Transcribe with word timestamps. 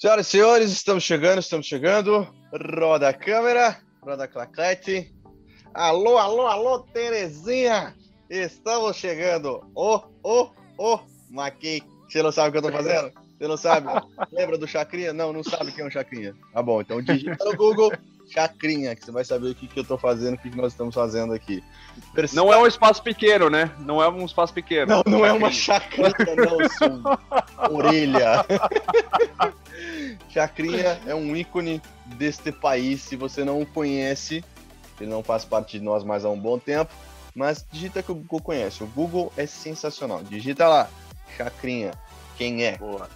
Senhoras 0.00 0.28
e 0.28 0.30
senhores, 0.30 0.70
estamos 0.72 1.04
chegando, 1.04 1.40
estamos 1.40 1.66
chegando. 1.66 2.26
Roda 2.74 3.10
a 3.10 3.12
câmera, 3.12 3.82
roda 4.00 4.24
a 4.24 4.28
claquete. 4.28 5.14
Alô, 5.74 6.16
alô, 6.16 6.46
alô, 6.46 6.78
Terezinha! 6.78 7.94
Estamos 8.30 8.96
chegando. 8.96 9.62
Ô, 9.74 10.00
ô, 10.22 10.48
ô, 10.78 11.00
Maqui. 11.28 11.82
Você 12.08 12.22
não 12.22 12.32
sabe 12.32 12.48
o 12.48 12.52
que 12.52 12.66
eu 12.66 12.70
tô 12.70 12.72
fazendo? 12.72 13.12
Você 13.36 13.46
não 13.46 13.58
sabe? 13.58 13.88
Lembra 14.32 14.56
do 14.56 14.66
Chacrinha? 14.66 15.12
Não, 15.12 15.34
não 15.34 15.44
sabe 15.44 15.70
quem 15.70 15.84
é 15.84 15.86
um 15.86 15.90
Chacrinha. 15.90 16.34
Tá 16.54 16.62
bom, 16.62 16.80
então 16.80 17.02
digita 17.02 17.44
no 17.44 17.54
Google 17.54 17.92
Chacrinha, 18.30 18.94
que 18.94 19.04
você 19.04 19.10
vai 19.10 19.24
saber 19.24 19.48
o 19.48 19.54
que, 19.54 19.66
que 19.66 19.80
eu 19.80 19.84
tô 19.84 19.98
fazendo, 19.98 20.34
o 20.34 20.38
que, 20.38 20.50
que 20.50 20.56
nós 20.56 20.72
estamos 20.72 20.94
fazendo 20.94 21.32
aqui. 21.32 21.62
Não 22.32 22.52
é 22.52 22.56
um 22.56 22.66
espaço 22.66 23.02
pequeno, 23.02 23.50
né? 23.50 23.70
Não 23.80 24.02
é 24.02 24.08
um 24.08 24.24
espaço 24.24 24.54
pequeno. 24.54 24.86
Não, 24.86 25.02
não 25.04 25.26
é 25.26 25.32
uma 25.32 25.50
chacrinha, 25.52 26.12
não, 26.36 27.74
orelha. 27.74 28.46
Chacrinha 30.30 31.00
é 31.06 31.14
um 31.14 31.34
ícone 31.34 31.82
deste 32.06 32.52
país. 32.52 33.02
Se 33.02 33.16
você 33.16 33.44
não 33.44 33.60
o 33.60 33.66
conhece, 33.66 34.44
ele 35.00 35.10
não 35.10 35.22
faz 35.22 35.44
parte 35.44 35.78
de 35.78 35.84
nós 35.84 36.04
mais 36.04 36.24
há 36.24 36.30
um 36.30 36.38
bom 36.38 36.58
tempo, 36.58 36.92
mas 37.34 37.66
digita 37.70 38.02
que 38.02 38.12
o 38.12 38.14
Google 38.14 38.40
conhece. 38.40 38.84
O 38.84 38.86
Google 38.86 39.32
é 39.36 39.46
sensacional. 39.46 40.22
Digita 40.22 40.68
lá, 40.68 40.88
Chacrinha, 41.36 41.90
quem 42.36 42.64
é? 42.64 42.76
Boa. 42.78 43.08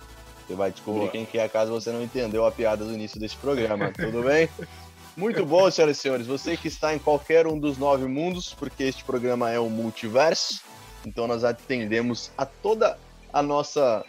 Você 0.46 0.54
vai 0.54 0.70
descobrir 0.70 1.00
Boa. 1.00 1.10
quem 1.10 1.24
que 1.24 1.38
é 1.38 1.48
caso 1.48 1.72
você 1.72 1.90
não 1.90 2.02
entendeu 2.02 2.44
a 2.44 2.52
piada 2.52 2.84
do 2.84 2.92
início 2.92 3.18
desse 3.18 3.36
programa, 3.36 3.92
tudo 3.92 4.22
bem? 4.22 4.48
Muito 5.16 5.46
bom, 5.46 5.70
senhoras 5.70 5.96
e 5.96 6.00
senhores. 6.00 6.26
Você 6.26 6.56
que 6.56 6.66
está 6.66 6.92
em 6.92 6.98
qualquer 6.98 7.46
um 7.46 7.58
dos 7.58 7.78
nove 7.78 8.06
mundos, 8.06 8.52
porque 8.52 8.82
este 8.82 9.04
programa 9.04 9.50
é 9.50 9.60
um 9.60 9.68
multiverso, 9.68 10.60
então 11.06 11.28
nós 11.28 11.44
atendemos 11.44 12.32
a 12.36 12.44
toda 12.44 12.98
a 13.32 13.40
nossa, 13.40 14.04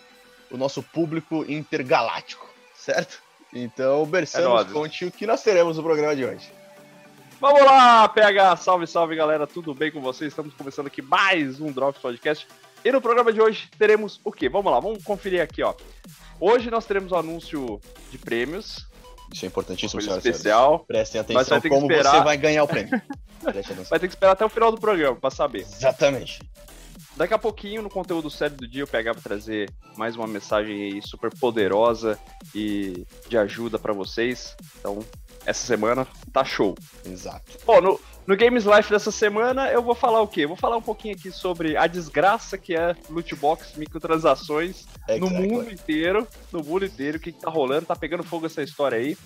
o 0.49 0.57
nosso 0.57 0.81
público 0.81 1.45
intergaláctico, 1.47 2.47
certo? 2.75 3.21
Então, 3.53 4.03
Berçano, 4.05 4.57
é 4.59 4.65
conte 4.65 5.05
o 5.05 5.11
que 5.11 5.27
nós 5.27 5.43
teremos 5.43 5.77
no 5.77 5.83
programa 5.83 6.15
de 6.15 6.25
hoje. 6.25 6.51
Vamos 7.39 7.63
lá, 7.63 8.07
PH! 8.09 8.55
Salve, 8.57 8.87
salve, 8.87 9.15
galera! 9.15 9.45
Tudo 9.45 9.73
bem 9.73 9.91
com 9.91 10.01
vocês? 10.01 10.31
Estamos 10.31 10.53
começando 10.55 10.87
aqui 10.87 11.01
mais 11.01 11.59
um 11.59 11.71
Drops 11.71 12.01
Podcast. 12.01 12.47
E 12.83 12.91
no 12.91 12.99
programa 12.99 13.31
de 13.31 13.41
hoje 13.41 13.69
teremos 13.77 14.19
o 14.23 14.31
quê? 14.31 14.49
Vamos 14.49 14.71
lá, 14.71 14.79
vamos 14.79 15.03
conferir 15.03 15.41
aqui, 15.41 15.61
ó. 15.61 15.75
Hoje 16.39 16.71
nós 16.71 16.85
teremos 16.85 17.11
o 17.11 17.15
um 17.15 17.19
anúncio 17.19 17.81
de 18.09 18.17
prêmios, 18.17 18.87
isso 19.31 19.45
é 19.45 19.47
importantíssimo, 19.47 20.01
senhoras 20.01 20.25
especial. 20.25 20.79
Prestem 20.87 21.21
atenção 21.21 21.61
como 21.61 21.91
esperar... 21.91 22.11
você 22.17 22.23
vai 22.23 22.37
ganhar 22.37 22.63
o 22.63 22.67
prêmio. 22.67 23.01
vai 23.89 23.99
ter 23.99 24.07
que 24.07 24.13
esperar 24.13 24.31
até 24.31 24.45
o 24.45 24.49
final 24.49 24.71
do 24.71 24.79
programa 24.79 25.15
para 25.15 25.29
saber. 25.29 25.61
Exatamente. 25.61 26.39
Daqui 27.15 27.33
a 27.33 27.39
pouquinho, 27.39 27.81
no 27.81 27.89
conteúdo 27.89 28.29
sério 28.29 28.57
do 28.57 28.67
dia, 28.67 28.83
eu 28.83 28.87
pegava 28.87 29.21
trazer 29.21 29.69
mais 29.95 30.17
uma 30.17 30.27
mensagem 30.27 30.83
aí 30.83 31.01
super 31.01 31.33
poderosa 31.33 32.19
e 32.53 33.05
de 33.29 33.37
ajuda 33.37 33.79
para 33.79 33.93
vocês. 33.93 34.55
Então, 34.79 34.99
essa 35.45 35.65
semana 35.65 36.07
tá 36.31 36.43
show. 36.43 36.75
Exato. 37.05 37.57
Bom, 37.65 37.81
no, 37.81 37.99
no 38.25 38.35
Games 38.35 38.65
Life 38.65 38.89
dessa 38.89 39.11
semana, 39.11 39.69
eu 39.69 39.81
vou 39.81 39.95
falar 39.95 40.21
o 40.21 40.27
quê? 40.27 40.45
Eu 40.45 40.49
vou 40.49 40.57
falar 40.57 40.77
um 40.77 40.81
pouquinho 40.81 41.15
aqui 41.15 41.31
sobre 41.31 41.77
a 41.77 41.87
desgraça 41.87 42.57
que 42.57 42.75
é 42.75 42.95
loot 43.09 43.35
box, 43.35 43.77
microtransações 43.77 44.85
exactly. 45.07 45.19
no 45.19 45.29
mundo 45.29 45.71
inteiro. 45.71 46.27
No 46.51 46.63
mundo 46.63 46.85
inteiro, 46.85 47.17
o 47.17 47.21
que, 47.21 47.31
que 47.31 47.39
tá 47.39 47.49
rolando, 47.49 47.85
tá 47.85 47.95
pegando 47.95 48.23
fogo 48.23 48.45
essa 48.45 48.63
história 48.63 48.97
aí. 48.97 49.17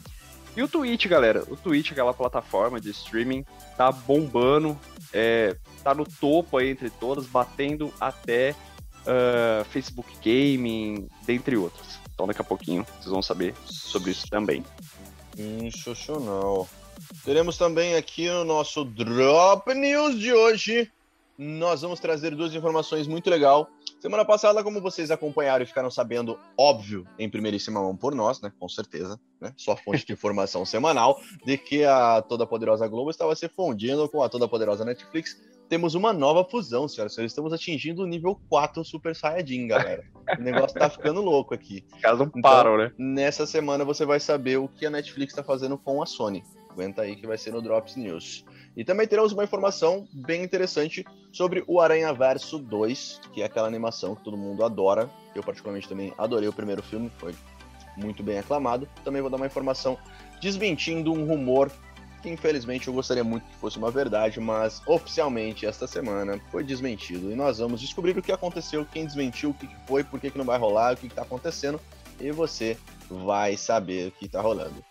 E 0.56 0.64
o 0.64 0.68
Twitch, 0.68 1.06
galera, 1.08 1.44
o 1.48 1.56
Twitch, 1.56 1.92
aquela 1.92 2.14
plataforma 2.14 2.82
de 2.82 2.90
streaming, 2.90 3.46
tá 3.78 3.92
bombando, 3.92 4.78
é, 5.14 5.56
tá 5.84 5.94
no 5.94 6.04
topo 6.04 6.58
aí 6.58 6.70
entre 6.70 6.90
todas, 6.90 7.28
batendo 7.28 7.94
até 8.00 8.56
uh, 9.02 9.64
Facebook 9.66 10.12
Gaming, 10.24 11.08
dentre 11.26 11.56
outras. 11.56 12.00
Então 12.14 12.28
daqui 12.28 12.42
a 12.42 12.44
pouquinho 12.44 12.86
vocês 13.00 13.12
vão 13.12 13.22
saber 13.22 13.54
sobre 13.66 14.12
isso 14.12 14.28
também. 14.28 14.64
Sensacional. 15.40 16.68
Teremos 17.24 17.58
também 17.58 17.96
aqui 17.96 18.28
no 18.28 18.44
nosso 18.44 18.84
Drop 18.84 19.74
News 19.74 20.20
de 20.20 20.34
hoje, 20.34 20.92
nós 21.38 21.82
vamos 21.82 22.02
trazer 22.02 22.36
duas 22.36 22.54
informações 22.54 23.08
muito 23.08 23.30
legal. 23.30 23.70
Semana 24.02 24.26
passada, 24.26 24.62
como 24.62 24.82
vocês 24.82 25.10
acompanharam 25.10 25.64
e 25.64 25.66
ficaram 25.66 25.90
sabendo, 25.90 26.38
óbvio, 26.58 27.08
em 27.18 27.30
primeiríssima 27.30 27.80
mão 27.80 27.96
por 27.96 28.14
nós, 28.14 28.42
né? 28.42 28.52
Com 28.60 28.68
certeza, 28.68 29.18
né? 29.40 29.54
Sua 29.56 29.78
fonte 29.78 30.06
de 30.06 30.12
informação 30.12 30.66
semanal, 30.66 31.22
de 31.46 31.58
que 31.58 31.86
a 31.86 32.22
Toda 32.22 32.46
Poderosa 32.46 32.86
Globo 32.90 33.10
estava 33.10 33.34
se 33.34 33.48
fundindo 33.48 34.10
com 34.10 34.22
a 34.22 34.28
Toda 34.28 34.46
Poderosa 34.46 34.84
Netflix. 34.84 35.40
Temos 35.70 35.94
uma 35.94 36.12
nova 36.12 36.44
fusão, 36.44 36.88
senhoras 36.88 37.12
e 37.12 37.16
senhores. 37.16 37.32
Estamos 37.32 37.54
atingindo 37.54 38.02
o 38.02 38.08
nível 38.08 38.42
4 38.50 38.84
Super 38.84 39.16
Saiyajin, 39.16 39.68
galera. 39.68 40.04
O 40.36 40.42
negócio 40.42 40.78
tá 40.78 40.90
ficando 40.90 41.22
louco 41.22 41.54
aqui. 41.54 41.86
Os 41.96 42.02
caras 42.02 42.18
não 42.18 42.26
então, 42.26 42.42
param, 42.42 42.76
né? 42.76 42.92
Nessa 42.98 43.46
semana 43.46 43.86
você 43.86 44.04
vai 44.04 44.20
saber 44.20 44.58
o 44.58 44.68
que 44.68 44.88
a 44.88 44.90
Netflix 44.90 45.32
está 45.32 45.44
fazendo 45.44 45.78
com 45.78 46.02
a 46.02 46.08
Sony. 46.08 46.44
Aguenta 46.72 47.04
aí 47.04 47.16
que 47.16 47.28
vai 47.28 47.38
ser 47.38 47.54
no 47.54 47.62
Drops 47.62 47.96
News. 47.96 48.44
E 48.76 48.84
também 48.84 49.06
teremos 49.06 49.32
uma 49.32 49.44
informação 49.44 50.08
bem 50.12 50.44
interessante 50.44 51.06
sobre 51.32 51.64
o 51.68 51.80
Aranha 51.80 52.12
Verso 52.14 52.58
2, 52.58 53.22
que 53.32 53.44
é 53.44 53.46
aquela 53.46 53.68
animação 53.68 54.16
que 54.16 54.24
todo 54.24 54.36
mundo 54.36 54.66
adora. 54.66 55.08
Eu, 55.36 55.44
particularmente, 55.44 55.88
também 55.88 56.12
adorei 56.18 56.50
o 56.50 56.54
primeiro 56.54 56.82
filme, 56.82 57.12
foi 57.20 57.36
muito 57.96 58.24
bem 58.24 58.40
aclamado. 58.40 58.90
Também 59.04 59.22
vou 59.22 59.30
dar 59.30 59.38
uma 59.38 59.46
informação 59.46 60.00
desmentindo 60.42 61.14
um 61.14 61.28
rumor 61.28 61.72
que, 62.22 62.30
infelizmente, 62.30 62.88
eu 62.88 62.94
gostaria 62.94 63.24
muito 63.24 63.44
que 63.48 63.56
fosse 63.56 63.78
uma 63.78 63.92
verdade, 63.92 64.40
mas 64.40 64.82
oficialmente 64.86 65.66
esta 65.66 65.88
semana 65.88 66.40
foi 66.52 66.64
desmentido. 66.64 67.32
E 67.32 67.36
nós 67.36 67.60
vamos 67.60 67.82
descobrir 67.82 68.18
o 68.18 68.22
que 68.22 68.32
aconteceu, 68.32 68.86
quem 68.92 69.06
desmentiu, 69.06 69.52
o 69.52 69.54
que 69.54 69.70
foi, 69.88 70.04
por 70.04 70.20
que, 70.20 70.30
que 70.32 70.38
não 70.38 70.46
vai 70.46 70.60
rolar, 70.60 70.94
o 70.94 70.98
que 70.98 71.08
está 71.08 71.22
acontecendo. 71.22 71.80
E 72.20 72.32
você 72.32 72.78
vai 73.10 73.58
saber 73.58 74.10
o 74.10 74.12
que 74.12 74.26
está 74.26 74.42
rolando. 74.42 74.84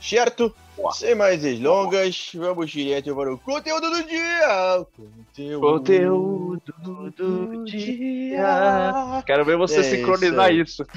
Certo? 0.00 0.52
Sem 0.94 1.14
mais 1.14 1.42
delongas, 1.42 2.32
vamos 2.34 2.70
direto 2.70 3.14
para 3.14 3.32
o 3.32 3.38
conteúdo 3.38 3.88
do 3.88 4.02
dia! 4.02 4.86
Conteúdo, 4.96 5.60
conteúdo 5.60 7.12
do 7.12 7.64
dia! 7.64 9.22
Quero 9.24 9.44
ver 9.44 9.56
você 9.56 9.78
é 9.78 9.82
sincronizar 9.84 10.52
isso. 10.52 10.82
isso. 10.82 10.92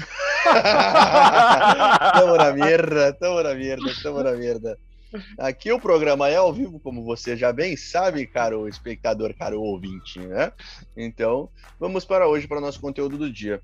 tamo 2.18 2.36
na 2.36 2.52
merda, 2.52 3.12
tamo 3.12 3.42
na 3.42 3.54
merda, 3.54 3.92
tamo 4.02 4.22
na 4.24 4.32
merda. 4.32 4.78
Aqui 5.38 5.72
o 5.72 5.80
programa 5.80 6.28
é 6.28 6.36
ao 6.36 6.52
vivo, 6.52 6.80
como 6.80 7.02
você 7.04 7.36
já 7.36 7.52
bem 7.52 7.76
sabe, 7.76 8.26
caro 8.26 8.68
espectador, 8.68 9.34
caro 9.34 9.60
ouvinte, 9.60 10.18
né? 10.18 10.52
Então, 10.96 11.48
vamos 11.78 12.04
para 12.04 12.28
hoje, 12.28 12.46
para 12.46 12.58
o 12.58 12.60
nosso 12.60 12.80
conteúdo 12.80 13.18
do 13.18 13.32
dia. 13.32 13.62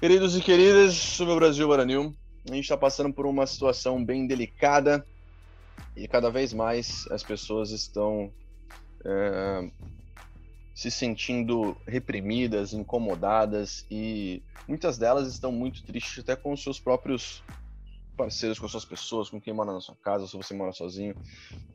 Queridos 0.00 0.36
e 0.36 0.40
queridas, 0.40 0.94
sou 0.94 1.26
meu 1.26 1.36
Brasil 1.36 1.68
Baranil 1.68 2.14
a 2.50 2.54
gente 2.54 2.64
está 2.64 2.76
passando 2.76 3.12
por 3.12 3.26
uma 3.26 3.46
situação 3.46 4.04
bem 4.04 4.26
delicada 4.26 5.06
e 5.96 6.08
cada 6.08 6.30
vez 6.30 6.52
mais 6.52 7.06
as 7.10 7.22
pessoas 7.22 7.70
estão 7.70 8.32
é, 9.04 9.70
se 10.74 10.90
sentindo 10.90 11.76
reprimidas, 11.86 12.72
incomodadas 12.72 13.86
e 13.90 14.42
muitas 14.66 14.98
delas 14.98 15.28
estão 15.28 15.52
muito 15.52 15.84
tristes 15.84 16.18
até 16.18 16.34
com 16.34 16.52
os 16.52 16.62
seus 16.62 16.80
próprios 16.80 17.44
parceiros, 18.16 18.58
com 18.58 18.66
as 18.66 18.72
suas 18.72 18.84
pessoas, 18.84 19.30
com 19.30 19.40
quem 19.40 19.52
mora 19.54 19.72
na 19.72 19.80
sua 19.80 19.96
casa, 20.02 20.26
se 20.26 20.36
você 20.36 20.54
mora 20.54 20.72
sozinho. 20.72 21.16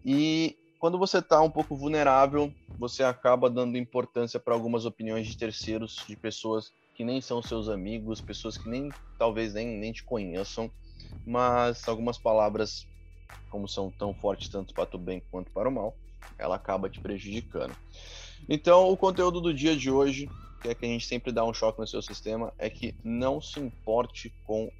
E 0.03 0.57
quando 0.79 0.97
você 0.97 1.19
está 1.19 1.41
um 1.41 1.51
pouco 1.51 1.75
vulnerável, 1.77 2.53
você 2.77 3.03
acaba 3.03 3.49
dando 3.49 3.77
importância 3.77 4.39
para 4.39 4.53
algumas 4.53 4.85
opiniões 4.85 5.27
de 5.27 5.37
terceiros, 5.37 6.05
de 6.07 6.15
pessoas 6.17 6.71
que 6.93 7.03
nem 7.03 7.21
são 7.21 7.41
seus 7.41 7.69
amigos, 7.69 8.21
pessoas 8.21 8.57
que 8.57 8.69
nem 8.69 8.95
talvez 9.17 9.53
nem, 9.53 9.67
nem 9.67 9.91
te 9.91 10.03
conheçam, 10.03 10.71
mas 11.25 11.87
algumas 11.87 12.17
palavras, 12.17 12.87
como 13.49 13.67
são 13.67 13.91
tão 13.91 14.13
fortes 14.13 14.49
tanto 14.49 14.73
para 14.73 14.95
o 14.95 14.99
bem 14.99 15.21
quanto 15.31 15.51
para 15.51 15.69
o 15.69 15.71
mal, 15.71 15.97
ela 16.37 16.55
acaba 16.55 16.89
te 16.89 16.99
prejudicando. 17.01 17.75
Então, 18.49 18.89
o 18.89 18.97
conteúdo 18.97 19.41
do 19.41 19.53
dia 19.53 19.75
de 19.75 19.91
hoje, 19.91 20.31
que 20.61 20.69
é 20.69 20.75
que 20.75 20.85
a 20.85 20.89
gente 20.89 21.05
sempre 21.05 21.31
dá 21.31 21.43
um 21.45 21.53
choque 21.53 21.79
no 21.79 21.87
seu 21.87 22.01
sistema, 22.01 22.53
é 22.57 22.69
que 22.69 22.95
não 23.03 23.41
se 23.41 23.59
importe 23.59 24.33
com 24.43 24.71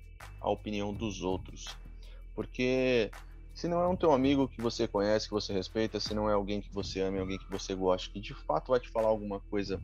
a 0.42 0.50
opinião 0.50 0.94
dos 0.94 1.22
outros. 1.22 1.68
Porque 2.36 3.10
se 3.54 3.68
não 3.68 3.82
é 3.82 3.88
um 3.88 3.96
teu 3.96 4.12
amigo 4.12 4.48
que 4.48 4.62
você 4.62 4.88
conhece, 4.88 5.28
que 5.28 5.34
você 5.34 5.52
respeita, 5.52 6.00
se 6.00 6.14
não 6.14 6.30
é 6.30 6.34
alguém 6.34 6.62
que 6.62 6.72
você 6.72 7.02
ama, 7.02 7.20
alguém 7.20 7.40
que 7.40 7.50
você 7.50 7.74
gosta, 7.74 8.12
que 8.12 8.20
de 8.20 8.34
fato 8.34 8.70
vai 8.70 8.80
te 8.80 8.90
falar 8.90 9.08
alguma 9.08 9.40
coisa 9.40 9.82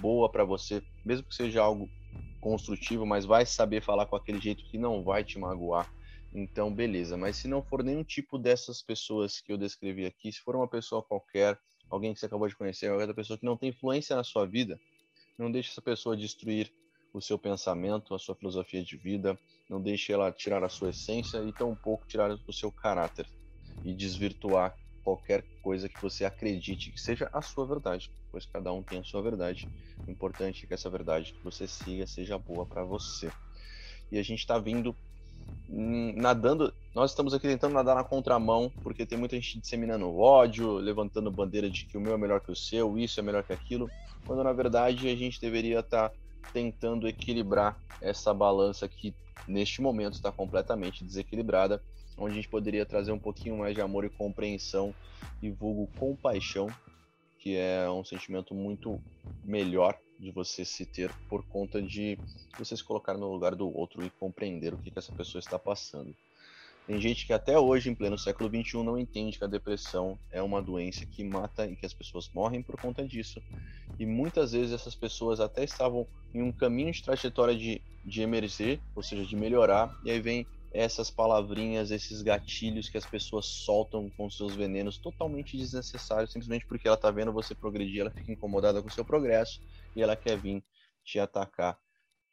boa 0.00 0.28
para 0.28 0.44
você, 0.44 0.82
mesmo 1.04 1.26
que 1.28 1.34
seja 1.34 1.62
algo 1.62 1.88
construtivo, 2.40 3.06
mas 3.06 3.24
vai 3.24 3.46
saber 3.46 3.82
falar 3.82 4.06
com 4.06 4.16
aquele 4.16 4.40
jeito 4.40 4.64
que 4.64 4.78
não 4.78 5.04
vai 5.04 5.22
te 5.22 5.38
magoar. 5.38 5.88
Então, 6.34 6.72
beleza. 6.72 7.16
Mas 7.16 7.36
se 7.36 7.48
não 7.48 7.62
for 7.62 7.82
nenhum 7.82 8.04
tipo 8.04 8.38
dessas 8.38 8.82
pessoas 8.82 9.40
que 9.40 9.52
eu 9.52 9.56
descrevi 9.56 10.04
aqui, 10.04 10.32
se 10.32 10.40
for 10.40 10.56
uma 10.56 10.68
pessoa 10.68 11.02
qualquer, 11.02 11.58
alguém 11.88 12.12
que 12.12 12.20
você 12.20 12.26
acabou 12.26 12.48
de 12.48 12.56
conhecer, 12.56 12.88
qualquer 12.88 13.14
pessoa 13.14 13.38
que 13.38 13.46
não 13.46 13.56
tem 13.56 13.70
influência 13.70 14.16
na 14.16 14.24
sua 14.24 14.44
vida, 14.46 14.78
não 15.38 15.50
deixe 15.50 15.70
essa 15.70 15.82
pessoa 15.82 16.16
destruir 16.16 16.72
o 17.16 17.22
seu 17.22 17.38
pensamento, 17.38 18.14
a 18.14 18.18
sua 18.18 18.34
filosofia 18.34 18.82
de 18.82 18.96
vida, 18.96 19.38
não 19.68 19.80
deixe 19.80 20.12
ela 20.12 20.30
tirar 20.30 20.62
a 20.62 20.68
sua 20.68 20.90
essência 20.90 21.42
e 21.42 21.52
tampouco 21.52 22.06
tirar 22.06 22.30
o 22.46 22.52
seu 22.52 22.70
caráter 22.70 23.26
e 23.82 23.94
desvirtuar 23.94 24.76
qualquer 25.02 25.42
coisa 25.62 25.88
que 25.88 26.00
você 26.02 26.24
acredite 26.24 26.90
que 26.90 27.00
seja 27.00 27.30
a 27.32 27.40
sua 27.40 27.66
verdade, 27.66 28.10
pois 28.30 28.44
cada 28.44 28.72
um 28.72 28.82
tem 28.82 28.98
a 28.98 29.04
sua 29.04 29.22
verdade. 29.22 29.66
O 30.06 30.10
importante 30.10 30.64
é 30.64 30.68
que 30.68 30.74
essa 30.74 30.90
verdade 30.90 31.32
que 31.32 31.42
você 31.42 31.66
siga 31.66 32.06
seja 32.06 32.36
boa 32.38 32.66
para 32.66 32.84
você. 32.84 33.30
E 34.12 34.18
a 34.18 34.22
gente 34.22 34.40
está 34.40 34.58
vindo 34.58 34.94
hum, 35.68 36.12
nadando, 36.16 36.72
nós 36.94 37.12
estamos 37.12 37.32
aqui 37.32 37.48
tentando 37.48 37.72
nadar 37.72 37.94
na 37.94 38.04
contramão, 38.04 38.70
porque 38.82 39.06
tem 39.06 39.18
muita 39.18 39.36
gente 39.36 39.60
disseminando 39.60 40.14
ódio, 40.14 40.74
levantando 40.74 41.30
bandeira 41.30 41.70
de 41.70 41.86
que 41.86 41.96
o 41.96 42.00
meu 42.00 42.12
é 42.12 42.18
melhor 42.18 42.40
que 42.40 42.52
o 42.52 42.56
seu, 42.56 42.98
isso 42.98 43.18
é 43.18 43.22
melhor 43.22 43.42
que 43.42 43.52
aquilo, 43.52 43.88
quando 44.26 44.44
na 44.44 44.52
verdade 44.52 45.08
a 45.08 45.16
gente 45.16 45.40
deveria 45.40 45.80
estar 45.80 46.10
tá 46.10 46.14
tentando 46.52 47.08
equilibrar 47.08 47.78
essa 48.00 48.32
balança 48.32 48.88
que 48.88 49.14
neste 49.46 49.80
momento 49.80 50.14
está 50.14 50.32
completamente 50.32 51.04
desequilibrada, 51.04 51.82
onde 52.16 52.32
a 52.32 52.36
gente 52.36 52.48
poderia 52.48 52.86
trazer 52.86 53.12
um 53.12 53.18
pouquinho 53.18 53.58
mais 53.58 53.74
de 53.74 53.80
amor 53.80 54.04
e 54.04 54.10
compreensão 54.10 54.94
e 55.42 55.50
vulgo 55.50 55.86
compaixão, 55.98 56.68
que 57.38 57.56
é 57.56 57.88
um 57.90 58.04
sentimento 58.04 58.54
muito 58.54 59.00
melhor 59.44 59.98
de 60.18 60.30
você 60.30 60.64
se 60.64 60.86
ter 60.86 61.12
por 61.28 61.44
conta 61.44 61.80
de 61.80 62.18
você 62.58 62.76
se 62.76 62.82
colocar 62.82 63.14
no 63.14 63.30
lugar 63.30 63.54
do 63.54 63.68
outro 63.76 64.04
e 64.04 64.10
compreender 64.10 64.72
o 64.72 64.78
que, 64.78 64.90
que 64.90 64.98
essa 64.98 65.12
pessoa 65.12 65.40
está 65.40 65.58
passando. 65.58 66.14
Tem 66.86 67.00
gente 67.00 67.26
que 67.26 67.32
até 67.32 67.58
hoje, 67.58 67.90
em 67.90 67.94
pleno 67.96 68.16
século 68.16 68.48
XXI, 68.48 68.84
não 68.84 68.96
entende 68.96 69.36
que 69.36 69.44
a 69.44 69.48
depressão 69.48 70.16
é 70.30 70.40
uma 70.40 70.62
doença 70.62 71.04
que 71.04 71.24
mata 71.24 71.66
e 71.66 71.74
que 71.74 71.84
as 71.84 71.92
pessoas 71.92 72.30
morrem 72.32 72.62
por 72.62 72.80
conta 72.80 73.04
disso. 73.04 73.42
E 73.98 74.06
muitas 74.06 74.52
vezes 74.52 74.72
essas 74.72 74.94
pessoas 74.94 75.40
até 75.40 75.64
estavam 75.64 76.06
em 76.32 76.42
um 76.42 76.52
caminho 76.52 76.92
de 76.92 77.02
trajetória 77.02 77.56
de, 77.56 77.82
de 78.04 78.22
emerger, 78.22 78.80
ou 78.94 79.02
seja, 79.02 79.26
de 79.26 79.34
melhorar, 79.34 79.92
e 80.04 80.12
aí 80.12 80.20
vem 80.20 80.46
essas 80.72 81.10
palavrinhas, 81.10 81.90
esses 81.90 82.22
gatilhos 82.22 82.88
que 82.88 82.98
as 82.98 83.06
pessoas 83.06 83.46
soltam 83.46 84.08
com 84.10 84.30
seus 84.30 84.54
venenos 84.54 84.96
totalmente 84.98 85.56
desnecessários, 85.56 86.30
simplesmente 86.30 86.66
porque 86.66 86.86
ela 86.86 86.96
tá 86.96 87.10
vendo 87.10 87.32
você 87.32 87.52
progredir, 87.52 88.02
ela 88.02 88.10
fica 88.10 88.30
incomodada 88.30 88.80
com 88.80 88.88
o 88.88 88.92
seu 88.92 89.04
progresso 89.04 89.60
e 89.96 90.02
ela 90.02 90.14
quer 90.14 90.38
vir 90.38 90.62
te 91.02 91.18
atacar 91.18 91.76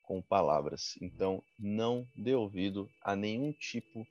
com 0.03 0.21
palavras. 0.21 0.95
Então, 1.01 1.41
não 1.57 2.05
dê 2.15 2.35
ouvido 2.35 2.87
a 3.01 3.15
nenhum 3.15 3.51
tipo 3.53 4.05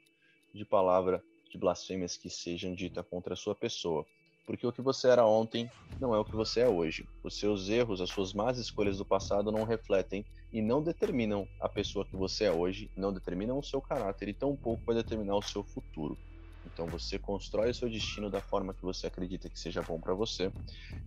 de 0.54 0.64
palavra 0.64 1.22
de 1.50 1.58
blasfêmias 1.58 2.16
que 2.16 2.30
sejam 2.30 2.74
ditas 2.74 3.04
contra 3.08 3.34
a 3.34 3.36
sua 3.36 3.54
pessoa. 3.54 4.04
Porque 4.46 4.66
o 4.66 4.72
que 4.72 4.82
você 4.82 5.08
era 5.08 5.24
ontem 5.26 5.70
não 6.00 6.14
é 6.14 6.18
o 6.18 6.24
que 6.24 6.34
você 6.34 6.60
é 6.60 6.68
hoje. 6.68 7.06
Os 7.22 7.38
seus 7.38 7.68
erros, 7.68 8.00
as 8.00 8.10
suas 8.10 8.32
más 8.32 8.58
escolhas 8.58 8.98
do 8.98 9.04
passado 9.04 9.52
não 9.52 9.64
refletem 9.64 10.24
e 10.52 10.60
não 10.60 10.82
determinam 10.82 11.46
a 11.60 11.68
pessoa 11.68 12.04
que 12.04 12.16
você 12.16 12.44
é 12.44 12.52
hoje, 12.52 12.90
não 12.96 13.12
determinam 13.12 13.58
o 13.58 13.62
seu 13.62 13.80
caráter 13.80 14.28
e 14.28 14.34
tampouco 14.34 14.82
vai 14.86 14.96
determinar 14.96 15.36
o 15.36 15.42
seu 15.42 15.62
futuro. 15.62 16.18
Então 16.66 16.86
você 16.86 17.18
constrói 17.18 17.70
o 17.70 17.74
seu 17.74 17.88
destino 17.88 18.30
da 18.30 18.40
forma 18.40 18.74
que 18.74 18.82
você 18.82 19.06
acredita 19.06 19.48
que 19.48 19.58
seja 19.58 19.82
bom 19.82 20.00
para 20.00 20.14
você 20.14 20.52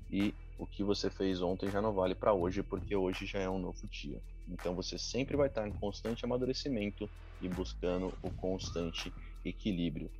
e 0.09 0.33
o 0.57 0.65
que 0.65 0.83
você 0.83 1.09
fez 1.09 1.41
ontem 1.41 1.69
já 1.69 1.81
não 1.81 1.93
vale 1.93 2.15
para 2.15 2.33
hoje 2.33 2.63
porque 2.63 2.95
hoje 2.95 3.25
já 3.25 3.39
é 3.39 3.49
um 3.49 3.59
novo 3.59 3.87
dia. 3.87 4.21
Então 4.47 4.75
você 4.75 4.97
sempre 4.97 5.35
vai 5.35 5.47
estar 5.47 5.67
em 5.67 5.71
constante 5.71 6.23
amadurecimento 6.23 7.09
e 7.41 7.49
buscando 7.49 8.13
o 8.21 8.31
constante 8.31 9.11
equilíbrio. 9.49 10.11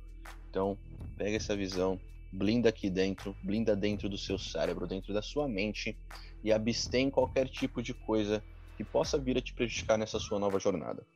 Então, 0.48 0.78
pega 1.16 1.36
essa 1.36 1.56
visão, 1.56 2.00
blinda 2.32 2.68
aqui 2.68 2.88
dentro, 2.88 3.36
blinda 3.42 3.76
dentro 3.76 4.08
do 4.08 4.18
seu 4.18 4.38
cérebro, 4.38 4.86
dentro 4.86 5.12
da 5.12 5.22
sua 5.22 5.48
mente 5.48 5.98
e 6.42 6.52
abstém 6.52 7.10
qualquer 7.10 7.48
tipo 7.48 7.82
de 7.82 7.92
coisa 7.92 8.42
que 8.76 8.84
possa 8.84 9.18
vir 9.18 9.38
a 9.38 9.40
te 9.40 9.54
prejudicar 9.54 9.98
nessa 9.98 10.18
sua 10.18 10.38
nova 10.38 10.58
jornada. 10.58 11.06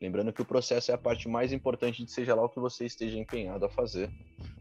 Lembrando 0.00 0.32
que 0.32 0.42
o 0.42 0.44
processo 0.44 0.90
é 0.90 0.94
a 0.94 0.98
parte 0.98 1.28
mais 1.28 1.52
importante 1.52 2.04
de 2.04 2.10
seja 2.10 2.34
lá 2.34 2.44
o 2.44 2.48
que 2.48 2.60
você 2.60 2.84
esteja 2.84 3.18
empenhado 3.18 3.64
a 3.64 3.68
fazer, 3.68 4.10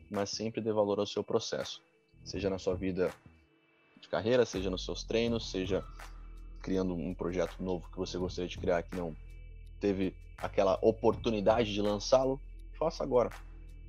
mas 0.10 0.30
sempre 0.30 0.62
dê 0.62 0.72
valor 0.72 1.00
ao 1.00 1.06
seu 1.06 1.24
processo, 1.24 1.84
seja 2.24 2.50
na 2.50 2.58
sua 2.58 2.76
vida 2.76 3.14
de 4.00 4.08
carreira, 4.08 4.46
seja 4.46 4.70
nos 4.70 4.86
seus 4.86 5.04
treinos, 5.04 5.52
seja 5.52 5.84
criando 6.62 6.96
um 6.96 7.14
projeto 7.14 7.62
novo 7.62 7.90
que 7.92 7.98
você 7.98 8.18
gostaria 8.18 8.48
de 8.48 8.58
criar 8.58 8.82
que 8.84 8.96
não 8.96 9.16
teve 9.80 10.16
aquela 10.38 10.80
oportunidade 10.82 11.74
de 11.74 11.82
lançá-lo, 11.82 12.42
faça 12.78 13.04
agora. 13.04 13.30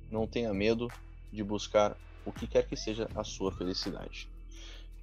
Não 0.09 0.27
tenha 0.27 0.53
medo 0.53 0.87
de 1.31 1.43
buscar 1.43 1.97
o 2.25 2.31
que 2.31 2.47
quer 2.47 2.67
que 2.67 2.75
seja 2.75 3.07
a 3.15 3.23
sua 3.23 3.51
felicidade. 3.51 4.29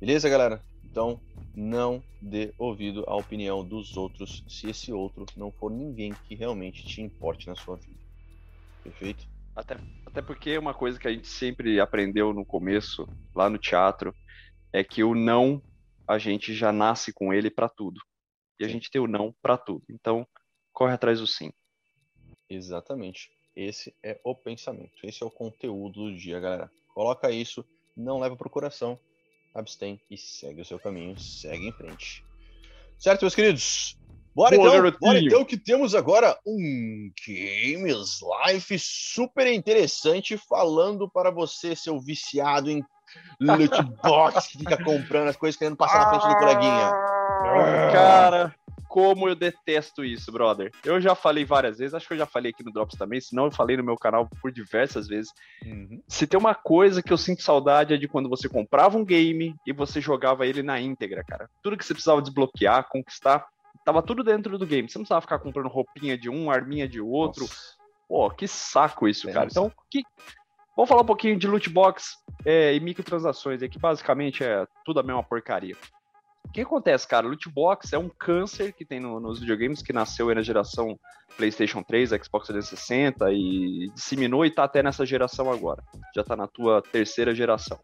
Beleza, 0.01 0.29
galera? 0.29 0.63
Então, 0.85 1.21
não 1.55 2.03
dê 2.21 2.53
ouvido 2.59 3.05
à 3.07 3.17
opinião 3.17 3.65
dos 3.65 3.97
outros 3.97 4.45
se 4.49 4.69
esse 4.69 4.93
outro 4.93 5.25
não 5.37 5.51
for 5.51 5.71
ninguém 5.71 6.13
que 6.25 6.35
realmente 6.35 6.85
te 6.85 7.01
importe 7.01 7.47
na 7.47 7.55
sua 7.55 7.77
vida. 7.77 8.01
Perfeito? 8.83 9.27
Até, 9.57 9.77
até 10.05 10.21
porque 10.21 10.59
uma 10.59 10.75
coisa 10.75 10.99
que 10.99 11.09
a 11.09 11.13
gente 11.13 11.29
sempre 11.29 11.81
aprendeu 11.81 12.33
no 12.33 12.45
começo, 12.45 13.09
lá 13.35 13.49
no 13.49 13.59
teatro, 13.59 14.15
é 14.73 14.83
que 14.83 15.05
o 15.05 15.15
não 15.15 15.63
a 16.07 16.19
gente 16.19 16.53
já 16.53 16.73
nasce 16.73 17.13
com 17.13 17.33
ele 17.33 17.51
para 17.51 17.69
tudo. 17.69 18.01
E 18.59 18.65
a 18.65 18.69
gente 18.69 18.91
tem 18.91 19.01
o 19.01 19.07
não 19.07 19.35
para 19.41 19.57
tudo. 19.57 19.85
Então, 19.89 20.27
corre 20.73 20.93
atrás 20.93 21.21
do 21.21 21.27
sim. 21.27 21.53
Exatamente. 22.49 23.31
Esse 23.57 23.95
é 24.03 24.19
o 24.25 24.35
pensamento, 24.35 24.93
esse 25.05 25.23
é 25.23 25.27
o 25.27 25.31
conteúdo 25.31 26.11
do 26.11 26.17
dia, 26.17 26.41
galera. 26.41 26.71
Coloca 26.93 27.31
isso, 27.31 27.65
não 27.97 28.19
leva 28.19 28.37
pro 28.37 28.51
coração, 28.51 28.99
abstém 29.55 30.01
e 30.11 30.17
segue 30.17 30.61
o 30.61 30.65
seu 30.65 30.79
caminho, 30.79 31.19
segue 31.19 31.69
em 31.69 31.73
frente. 31.73 32.25
Certo, 32.99 33.23
meus 33.23 33.35
queridos? 33.35 33.97
Bora 34.35 34.57
Boa, 34.57 34.77
então, 34.77 34.99
bora 35.01 35.21
então 35.21 35.45
que 35.45 35.57
temos 35.57 35.95
agora 35.95 36.37
um 36.45 37.13
Games 37.25 38.19
Life 38.21 38.77
super 38.81 39.47
interessante 39.47 40.37
falando 40.37 41.09
para 41.09 41.31
você, 41.31 41.77
seu 41.77 42.01
viciado 42.01 42.69
em 42.69 42.85
loot 43.41 43.71
box, 44.03 44.49
que 44.49 44.59
fica 44.59 44.83
comprando 44.83 45.29
as 45.29 45.37
coisas 45.37 45.57
querendo 45.57 45.77
passar 45.77 46.01
na 46.01 46.11
frente 46.11 46.29
do 46.29 46.39
coleguinha. 46.39 46.91
Cara, 47.93 48.55
como 48.95 49.29
eu 49.29 49.35
detesto 49.35 50.05
isso, 50.05 50.31
brother. 50.31 50.71
Eu 50.85 51.01
já 51.01 51.17
falei 51.17 51.45
várias 51.45 51.79
vezes, 51.79 51.95
acho 51.95 52.07
que 52.07 52.15
eu 52.15 52.19
já 52.19 52.27
falei 52.27 52.53
aqui 52.53 52.63
no 52.63 52.71
Drops 52.71 52.97
também, 52.97 53.21
senão 53.21 53.47
eu 53.47 53.51
falei 53.51 53.77
no 53.77 53.83
meu 53.83 53.97
canal 53.97 54.31
por 54.41 54.53
diversas 54.53 55.09
vezes. 55.09 55.33
Uhum. 55.67 56.01
Se 56.07 56.29
tem 56.29 56.39
uma 56.39 56.55
coisa 56.55 57.03
que 57.03 57.13
eu 57.13 57.19
sinto 57.19 57.43
saudade 57.43 57.93
é 57.93 57.97
de 57.97 58.07
quando 58.07 58.29
você 58.29 58.49
comprava 58.49 58.97
um 58.97 59.05
game 59.05 59.53
e 59.67 59.73
você 59.73 60.01
jogava 60.01 60.47
ele 60.47 60.63
na 60.63 60.81
íntegra, 60.81 61.25
cara. 61.25 61.51
Tudo 61.61 61.77
que 61.77 61.85
você 61.85 61.93
precisava 61.93 62.23
desbloquear, 62.23 62.89
conquistar, 62.89 63.45
tava 63.85 64.01
tudo 64.01 64.23
dentro 64.23 64.57
do 64.57 64.65
game. 64.65 64.89
Você 64.89 64.97
não 64.97 65.03
precisava 65.03 65.23
ficar 65.23 65.41
comprando 65.41 65.67
roupinha 65.67 66.17
de 66.17 66.31
um, 66.31 66.49
arminha 66.49 66.87
de 66.87 67.01
outro. 67.01 67.43
Nossa. 67.43 67.75
Pô, 68.09 68.31
que 68.31 68.47
saco 68.47 69.09
isso, 69.09 69.27
cara. 69.33 69.49
Então, 69.51 69.73
que... 69.91 70.05
vamos 70.77 70.89
falar 70.89 71.03
um 71.03 71.07
pouquinho 71.07 71.37
de 71.37 71.49
loot 71.49 71.69
box 71.69 72.13
é, 72.47 72.73
e 72.73 72.79
microtransações, 72.79 73.61
é 73.61 73.67
que 73.67 73.77
basicamente 73.77 74.45
é 74.45 74.65
tudo 74.85 75.01
a 75.01 75.03
mesma 75.03 75.25
porcaria. 75.25 75.75
Que 76.55 76.61
acontece, 76.61 77.09
cara? 77.09 77.27
Loot 77.27 77.51
box 77.51 77.93
é 77.93 77.99
um 77.99 78.09
câncer 78.09 78.73
que 78.73 78.85
tem 78.85 79.01
no, 79.01 79.19
nos 79.19 79.41
videogames 79.41 79.83
que 79.83 79.93
nasceu 79.93 80.33
na 80.33 80.41
geração 80.41 80.97
PlayStation 81.37 81.83
3, 81.83 82.11
Xbox 82.11 82.47
360 82.47 83.33
e 83.33 83.91
disseminou 83.93 84.47
e 84.47 84.53
tá 84.53 84.63
até 84.63 84.81
nessa 84.81 85.05
geração 85.05 85.51
agora. 85.51 85.83
Já 86.15 86.23
tá 86.23 86.37
na 86.37 86.47
tua 86.47 86.81
terceira 86.81 87.35
geração. 87.35 87.77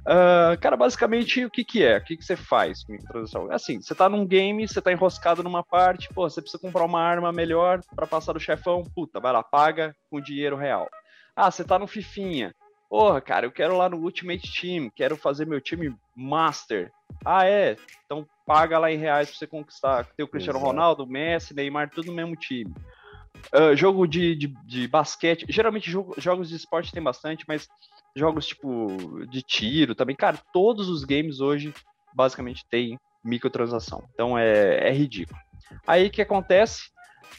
Uh, 0.00 0.58
cara, 0.60 0.76
basicamente, 0.76 1.44
o 1.44 1.50
que 1.50 1.64
que 1.64 1.84
é? 1.84 1.98
O 1.98 2.04
que 2.04 2.16
que 2.16 2.24
você 2.24 2.34
faz 2.34 2.82
com 2.82 2.90
microtransação? 2.90 3.52
É 3.52 3.54
assim, 3.54 3.80
você 3.80 3.94
tá 3.94 4.08
num 4.08 4.26
game, 4.26 4.66
você 4.66 4.82
tá 4.82 4.90
enroscado 4.90 5.44
numa 5.44 5.62
parte, 5.62 6.12
pô, 6.12 6.28
você 6.28 6.42
precisa 6.42 6.60
comprar 6.60 6.84
uma 6.84 7.00
arma 7.00 7.30
melhor 7.30 7.82
para 7.94 8.04
passar 8.04 8.32
do 8.32 8.40
chefão, 8.40 8.82
puta, 8.82 9.20
vai 9.20 9.32
lá, 9.32 9.44
paga 9.44 9.94
com 10.10 10.20
dinheiro 10.20 10.56
real. 10.56 10.88
Ah, 11.36 11.52
você 11.52 11.62
tá 11.62 11.78
no 11.78 11.86
Fifinha, 11.86 12.52
Porra, 12.92 13.22
cara, 13.22 13.46
eu 13.46 13.50
quero 13.50 13.74
lá 13.74 13.88
no 13.88 13.96
Ultimate 13.96 14.52
Team, 14.52 14.90
quero 14.94 15.16
fazer 15.16 15.46
meu 15.46 15.62
time 15.62 15.96
Master. 16.14 16.92
Ah, 17.24 17.46
é? 17.46 17.74
Então 18.04 18.28
paga 18.44 18.78
lá 18.78 18.92
em 18.92 18.98
reais 18.98 19.30
pra 19.30 19.38
você 19.38 19.46
conquistar. 19.46 20.04
Ter 20.14 20.22
o 20.22 20.28
Cristiano 20.28 20.58
Exato. 20.58 20.70
Ronaldo, 20.70 21.06
Messi, 21.06 21.54
Neymar, 21.54 21.88
tudo 21.88 22.08
no 22.08 22.12
mesmo 22.12 22.36
time. 22.36 22.70
Uh, 23.50 23.74
jogo 23.74 24.06
de, 24.06 24.34
de, 24.34 24.48
de, 24.66 24.86
basquete. 24.88 25.46
Geralmente 25.48 25.90
jogo, 25.90 26.14
jogos 26.18 26.50
de 26.50 26.56
esporte 26.56 26.92
tem 26.92 27.02
bastante, 27.02 27.46
mas 27.48 27.66
jogos 28.14 28.46
tipo 28.46 29.24
de 29.26 29.40
tiro 29.40 29.94
também. 29.94 30.14
Cara, 30.14 30.36
todos 30.52 30.90
os 30.90 31.02
games 31.02 31.40
hoje 31.40 31.72
basicamente 32.12 32.62
tem 32.70 33.00
microtransação. 33.24 34.04
Então 34.12 34.36
é, 34.36 34.90
é 34.90 34.92
ridículo. 34.92 35.40
Aí 35.86 36.08
o 36.08 36.10
que 36.10 36.20
acontece? 36.20 36.90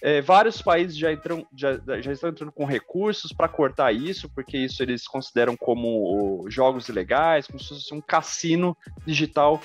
É, 0.01 0.21
vários 0.21 0.61
países 0.61 0.97
já, 0.97 1.11
entram, 1.11 1.45
já, 1.55 1.77
já 2.01 2.11
estão 2.11 2.29
entrando 2.29 2.51
com 2.51 2.65
recursos 2.65 3.31
para 3.31 3.47
cortar 3.47 3.91
isso, 3.93 4.29
porque 4.29 4.57
isso 4.57 4.81
eles 4.83 5.07
consideram 5.07 5.55
como 5.55 6.45
jogos 6.49 6.89
ilegais, 6.89 7.47
como 7.47 7.59
se 7.59 7.69
fosse 7.69 7.93
um 7.93 8.01
cassino 8.01 8.75
digital. 9.05 9.61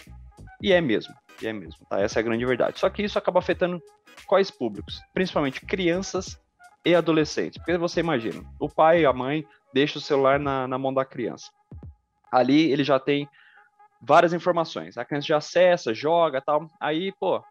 E 0.63 0.73
é 0.73 0.81
mesmo, 0.81 1.15
e 1.43 1.47
é 1.47 1.53
mesmo, 1.53 1.85
tá? 1.89 2.01
Essa 2.01 2.19
é 2.19 2.21
a 2.21 2.25
grande 2.25 2.45
verdade. 2.45 2.79
Só 2.79 2.89
que 2.91 3.03
isso 3.03 3.19
acaba 3.19 3.39
afetando 3.39 3.83
quais 4.27 4.51
públicos? 4.51 5.01
Principalmente 5.15 5.65
crianças 5.65 6.41
e 6.85 6.95
adolescentes. 6.95 7.59
Porque 7.59 7.77
você 7.77 8.01
imagina, 8.01 8.43
o 8.59 8.69
pai 8.69 9.03
e 9.03 9.07
a 9.07 9.13
mãe 9.13 9.47
deixam 9.73 10.01
o 10.01 10.03
celular 10.03 10.39
na, 10.39 10.67
na 10.67 10.79
mão 10.79 10.93
da 10.93 11.05
criança. 11.05 11.51
Ali 12.31 12.71
ele 12.71 12.85
já 12.85 12.99
tem 12.99 13.29
várias 14.01 14.33
informações. 14.33 14.97
A 14.97 15.05
criança 15.05 15.29
já 15.29 15.37
acessa, 15.39 15.95
joga 15.95 16.41
tal. 16.41 16.69
Aí, 16.81 17.13
pô, 17.19 17.43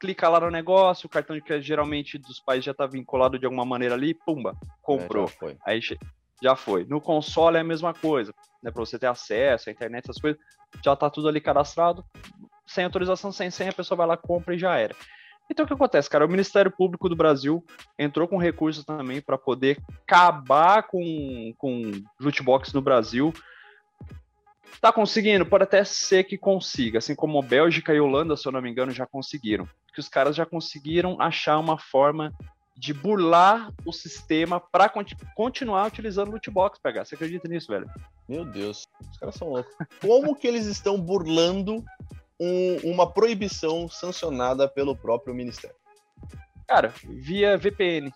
clica 0.00 0.28
lá 0.28 0.40
no 0.40 0.50
negócio, 0.50 1.06
o 1.06 1.10
cartão 1.10 1.34
de 1.36 1.42
crédito 1.42 1.66
geralmente 1.66 2.18
dos 2.18 2.40
pais 2.40 2.64
já 2.64 2.72
está 2.72 2.86
vinculado 2.86 3.38
de 3.38 3.44
alguma 3.44 3.64
maneira 3.64 3.94
ali, 3.94 4.14
pumba, 4.14 4.56
comprou. 4.82 5.24
É, 5.24 5.28
já 5.28 5.34
foi. 5.38 5.56
Aí 5.64 5.80
já 6.42 6.56
foi. 6.56 6.84
No 6.84 7.00
console 7.00 7.56
é 7.56 7.60
a 7.60 7.64
mesma 7.64 7.94
coisa, 7.94 8.34
né? 8.62 8.70
Para 8.70 8.84
você 8.84 8.98
ter 8.98 9.06
acesso 9.06 9.68
à 9.68 9.72
internet, 9.72 10.04
essas 10.04 10.20
coisas, 10.20 10.40
já 10.84 10.92
está 10.92 11.08
tudo 11.08 11.28
ali 11.28 11.40
cadastrado, 11.40 12.04
sem 12.66 12.84
autorização, 12.84 13.32
sem 13.32 13.50
senha, 13.50 13.70
a 13.70 13.74
pessoa 13.74 13.96
vai 13.96 14.06
lá, 14.06 14.16
compra 14.16 14.54
e 14.54 14.58
já 14.58 14.76
era. 14.76 14.94
Então 15.50 15.64
o 15.64 15.66
que 15.66 15.74
acontece, 15.74 16.08
cara? 16.08 16.24
O 16.24 16.28
Ministério 16.28 16.70
Público 16.70 17.08
do 17.08 17.16
Brasil 17.16 17.64
entrou 17.98 18.26
com 18.26 18.38
recursos 18.38 18.84
também 18.84 19.20
para 19.20 19.36
poder 19.36 19.78
acabar 20.02 20.84
com, 20.84 21.52
com 21.58 21.92
lootbox 22.18 22.72
no 22.72 22.80
Brasil. 22.80 23.32
Tá 24.80 24.90
conseguindo? 24.90 25.46
Pode 25.46 25.64
até 25.64 25.84
ser 25.84 26.24
que 26.24 26.38
consiga, 26.38 26.98
assim 26.98 27.14
como 27.14 27.42
Bélgica 27.42 27.94
e 27.94 28.00
Holanda, 28.00 28.36
se 28.36 28.46
eu 28.46 28.52
não 28.52 28.60
me 28.60 28.70
engano, 28.70 28.90
já 28.90 29.06
conseguiram. 29.06 29.68
Que 29.94 30.00
os 30.00 30.08
caras 30.08 30.34
já 30.34 30.44
conseguiram 30.44 31.20
achar 31.20 31.58
uma 31.58 31.78
forma 31.78 32.32
de 32.76 32.92
burlar 32.92 33.72
o 33.84 33.92
sistema 33.92 34.58
para 34.58 34.88
continu 34.88 35.20
continuar 35.34 35.86
utilizando 35.86 36.32
loot 36.32 36.50
box, 36.50 36.80
pegar. 36.82 37.04
Você 37.04 37.14
acredita 37.14 37.48
nisso, 37.48 37.68
velho? 37.68 37.88
Meu 38.28 38.44
Deus, 38.44 38.88
os 39.12 39.18
caras 39.18 39.34
são 39.36 39.48
loucos. 39.48 39.72
Como 40.00 40.34
que 40.34 40.46
eles 40.46 40.66
estão 40.66 41.00
burlando 41.00 41.84
um, 42.40 42.90
uma 42.90 43.10
proibição 43.10 43.88
sancionada 43.88 44.66
pelo 44.68 44.96
próprio 44.96 45.34
ministério? 45.34 45.76
Cara, 46.66 46.92
via 47.04 47.56
VPN. 47.56 48.12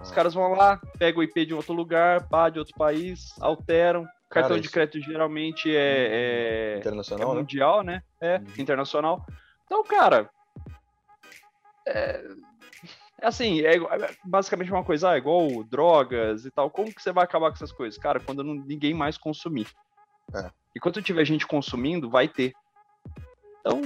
Os 0.00 0.10
ah. 0.10 0.14
caras 0.14 0.34
vão 0.34 0.52
lá, 0.54 0.80
pegam 0.98 1.20
o 1.20 1.22
IP 1.22 1.46
de 1.46 1.54
outro 1.54 1.72
lugar, 1.72 2.28
pá, 2.28 2.48
de 2.48 2.58
outro 2.58 2.74
país, 2.76 3.34
alteram. 3.40 4.04
Cara, 4.28 4.46
Cartão 4.46 4.60
de 4.60 4.70
crédito 4.70 5.00
geralmente 5.00 5.74
é, 5.76 6.74
é 6.74 6.78
internacional, 6.78 7.30
é 7.30 7.34
né? 7.34 7.40
mundial, 7.40 7.82
né? 7.82 8.02
É, 8.20 8.38
uhum. 8.38 8.44
internacional. 8.56 9.26
Então, 9.72 9.82
cara, 9.84 10.28
é, 11.88 12.26
é 13.22 13.26
assim, 13.26 13.62
é, 13.62 13.76
é 13.76 14.16
basicamente 14.22 14.70
uma 14.70 14.84
coisa, 14.84 15.12
ah, 15.12 15.16
igual 15.16 15.64
drogas 15.64 16.44
e 16.44 16.50
tal. 16.50 16.70
Como 16.70 16.94
que 16.94 17.00
você 17.00 17.10
vai 17.10 17.24
acabar 17.24 17.48
com 17.48 17.54
essas 17.54 17.72
coisas? 17.72 17.98
Cara, 17.98 18.20
quando 18.20 18.44
não, 18.44 18.52
ninguém 18.52 18.92
mais 18.92 19.16
consumir. 19.16 19.66
É. 20.34 20.50
Enquanto 20.76 21.00
tiver 21.00 21.24
gente 21.24 21.46
consumindo, 21.46 22.10
vai 22.10 22.28
ter. 22.28 22.52
Então, 23.60 23.80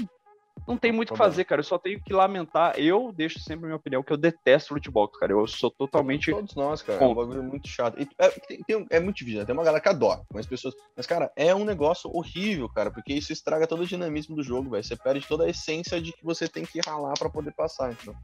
não 0.67 0.77
tem 0.77 0.93
muito 0.93 1.11
o 1.11 1.13
que 1.13 1.19
fazer, 1.19 1.45
cara. 1.45 1.61
Eu 1.61 1.65
só 1.65 1.79
tenho 1.79 2.01
que 2.01 2.13
lamentar. 2.13 2.79
Eu 2.79 3.13
deixo 3.13 3.39
sempre 3.39 3.65
a 3.65 3.67
minha 3.67 3.77
opinião 3.77 4.03
que 4.03 4.13
eu 4.13 4.17
detesto 4.17 4.75
lootbox, 4.75 5.19
cara. 5.19 5.33
Eu 5.33 5.47
sou 5.47 5.71
totalmente. 5.71 6.31
Todos 6.31 6.55
nós, 6.55 6.83
cara. 6.83 7.03
É 7.03 7.07
um 7.07 7.15
bagulho 7.15 7.43
muito 7.43 7.69
chato. 7.69 8.01
E, 8.01 8.09
é, 8.19 8.29
tem, 8.31 8.63
tem, 8.63 8.87
é 8.91 9.01
muito 9.01 9.17
difícil. 9.17 9.41
Né? 9.41 9.47
Tem 9.47 9.55
uma 9.55 9.65
galera 9.65 9.83
que 9.83 9.89
adora, 9.89 10.23
mas 10.33 10.47
pessoas. 10.47 10.75
Mas, 10.97 11.07
cara, 11.07 11.31
é 11.37 11.55
um 11.55 11.65
negócio 11.65 12.11
horrível, 12.13 12.69
cara, 12.69 12.91
porque 12.91 13.13
isso 13.13 13.33
estraga 13.33 13.67
todo 13.67 13.83
o 13.83 13.87
dinamismo 13.87 14.35
do 14.35 14.43
jogo, 14.43 14.71
velho. 14.71 14.83
Você 14.83 14.97
perde 14.97 15.27
toda 15.27 15.45
a 15.45 15.49
essência 15.49 16.01
de 16.01 16.13
que 16.13 16.25
você 16.25 16.49
tem 16.49 16.65
que 16.65 16.81
ralar 16.85 17.15
para 17.19 17.31
poder 17.31 17.53
passar, 17.53 17.93
então. 17.93 18.15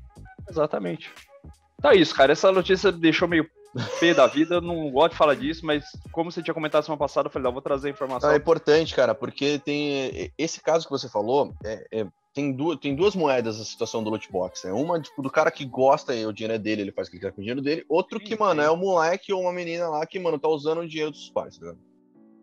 Exatamente. 0.48 1.12
Tá 1.80 1.94
isso, 1.94 2.14
cara. 2.14 2.32
Essa 2.32 2.50
notícia 2.50 2.90
deixou 2.90 3.28
meio 3.28 3.48
pé 3.98 4.14
da 4.14 4.26
vida, 4.26 4.56
eu 4.56 4.60
não 4.60 4.90
gosto 4.90 5.12
de 5.12 5.18
falar 5.18 5.34
disso, 5.34 5.64
mas 5.64 5.84
como 6.10 6.30
você 6.30 6.42
tinha 6.42 6.54
comentado 6.54 6.84
semana 6.84 6.98
passada, 6.98 7.28
eu 7.28 7.30
falei, 7.30 7.44
não, 7.44 7.52
vou 7.52 7.62
trazer 7.62 7.88
a 7.88 7.90
informação. 7.90 8.30
é 8.30 8.36
importante, 8.36 8.94
cara, 8.94 9.14
porque 9.14 9.58
tem 9.58 10.30
esse 10.36 10.60
caso 10.60 10.84
que 10.84 10.90
você 10.90 11.08
falou, 11.08 11.54
é, 11.64 11.86
é, 11.90 12.06
tem, 12.32 12.52
duas, 12.52 12.78
tem 12.78 12.94
duas 12.94 13.14
moedas 13.14 13.60
a 13.60 13.64
situação 13.64 14.02
do 14.02 14.10
loot 14.10 14.30
box. 14.30 14.66
Né? 14.66 14.72
Uma, 14.72 15.00
tipo, 15.00 15.22
do 15.22 15.30
cara 15.30 15.50
que 15.50 15.64
gosta 15.64 16.14
e 16.14 16.24
o 16.26 16.32
dinheiro 16.32 16.54
é 16.54 16.58
dele, 16.58 16.82
ele 16.82 16.92
faz 16.92 17.08
o 17.08 17.10
que 17.10 17.16
ele 17.16 17.24
quer 17.24 17.32
com 17.32 17.40
o 17.40 17.44
dinheiro 17.44 17.60
dele. 17.60 17.84
Outro 17.88 18.18
sim, 18.18 18.24
que, 18.24 18.38
mano, 18.38 18.60
sim. 18.60 18.66
é 18.66 18.70
o 18.70 18.76
moleque 18.76 19.32
ou 19.32 19.42
uma 19.42 19.52
menina 19.52 19.88
lá 19.88 20.06
que, 20.06 20.18
mano, 20.18 20.38
tá 20.38 20.48
usando 20.48 20.80
o 20.80 20.88
dinheiro 20.88 21.10
dos 21.10 21.30
pais, 21.30 21.58
tá 21.58 21.74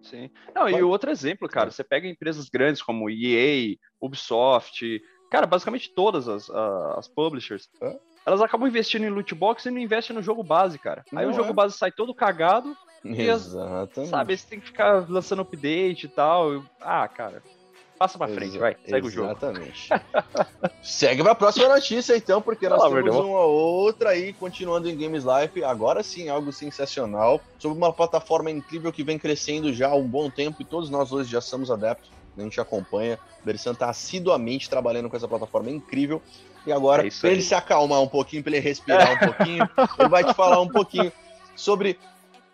Sim. 0.02 0.30
Não, 0.56 0.70
e 0.70 0.82
outro 0.82 1.12
exemplo, 1.12 1.48
cara, 1.50 1.72
você 1.72 1.84
pega 1.84 2.08
empresas 2.08 2.48
grandes 2.50 2.82
como 2.82 3.10
EA, 3.10 3.76
Ubisoft, 4.00 5.02
cara, 5.30 5.46
basicamente 5.46 5.94
todas 5.94 6.30
as, 6.30 6.50
as 6.50 7.08
publishers, 7.10 7.70
é? 7.82 8.00
elas 8.26 8.42
acabam 8.42 8.68
investindo 8.68 9.04
em 9.04 9.10
loot 9.10 9.36
box 9.36 9.66
e 9.66 9.72
não 9.72 9.78
investem 9.78 10.16
no 10.16 10.22
jogo 10.22 10.42
base, 10.42 10.80
cara. 10.80 11.04
Aí 11.14 11.26
não 11.26 11.34
o 11.34 11.36
jogo 11.36 11.50
é. 11.50 11.54
base 11.54 11.78
sai 11.78 11.92
todo 11.92 12.16
cagado. 12.16 12.76
Exatamente. 13.04 14.02
E, 14.02 14.08
sabe, 14.08 14.38
você 14.38 14.48
tem 14.48 14.60
que 14.60 14.68
ficar 14.68 15.10
lançando 15.10 15.42
update 15.42 16.06
e 16.06 16.10
tal. 16.10 16.64
Ah, 16.80 17.08
cara. 17.08 17.42
Passa 18.00 18.18
pra 18.18 18.30
frente, 18.30 18.58
vai. 18.58 18.78
Segue 18.88 19.08
o 19.08 19.12
jogo. 19.12 19.32
Exatamente. 19.32 19.90
Segue 20.82 21.22
pra 21.22 21.36
próxima 21.36 21.68
notícia, 21.68 22.16
então, 22.16 22.42
porque 22.42 22.70
nós 22.70 22.82
temos 22.82 23.14
uma 23.14 23.42
outra 23.42 24.12
aí, 24.12 24.32
continuando 24.32 24.90
em 24.90 24.98
Games 24.98 25.26
Life. 25.26 25.62
Agora 25.66 26.02
sim, 26.02 26.30
algo 26.30 26.54
sensacional. 26.54 27.42
Sobre 27.58 27.78
uma 27.78 27.92
plataforma 27.92 28.50
incrível 28.50 28.90
que 28.94 29.04
vem 29.04 29.20
crescendo 29.20 29.74
já 29.74 29.90
há 29.90 29.96
um 29.96 30.08
bom 30.08 30.30
tempo 30.30 30.62
e 30.62 30.66
todos 30.66 30.90
nós 30.90 31.12
hoje 31.12 31.30
já 31.30 31.42
somos 31.42 31.70
adeptos. 31.70 32.10
A 32.38 32.42
gente 32.42 32.62
acompanha. 32.62 33.20
O 33.42 33.46
Berissan 33.46 33.76
tá 33.76 33.90
assiduamente 33.90 34.70
trabalhando 34.70 35.10
com 35.10 35.18
essa 35.18 35.28
plataforma 35.28 35.70
incrível. 35.70 36.22
E 36.66 36.72
agora, 36.72 37.06
é 37.06 37.10
para 37.12 37.32
ele 37.32 37.42
se 37.42 37.54
acalmar 37.54 38.00
um 38.02 38.08
pouquinho, 38.08 38.42
para 38.42 38.54
ele 38.54 38.62
respirar 38.62 39.12
um 39.12 39.18
pouquinho, 39.28 39.70
ele 40.00 40.10
vai 40.10 40.24
te 40.24 40.34
falar 40.34 40.62
um 40.62 40.70
pouquinho 40.70 41.12
sobre 41.54 42.00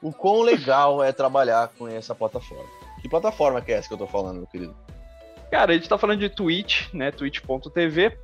o 0.01 0.11
quão 0.11 0.41
legal 0.41 1.03
é 1.03 1.11
trabalhar 1.11 1.67
com 1.77 1.87
essa 1.87 2.15
plataforma. 2.15 2.65
Que 2.99 3.07
plataforma 3.07 3.61
que 3.61 3.71
é 3.71 3.75
essa 3.75 3.87
que 3.87 3.93
eu 3.93 3.99
tô 3.99 4.07
falando, 4.07 4.37
meu 4.37 4.47
querido? 4.47 4.75
Cara, 5.55 5.71
a 5.71 5.75
gente 5.75 5.87
tá 5.87 5.97
falando 5.97 6.19
de 6.19 6.27
Twitch, 6.27 6.93
né? 6.93 7.11
Twitch.tv. 7.11 8.17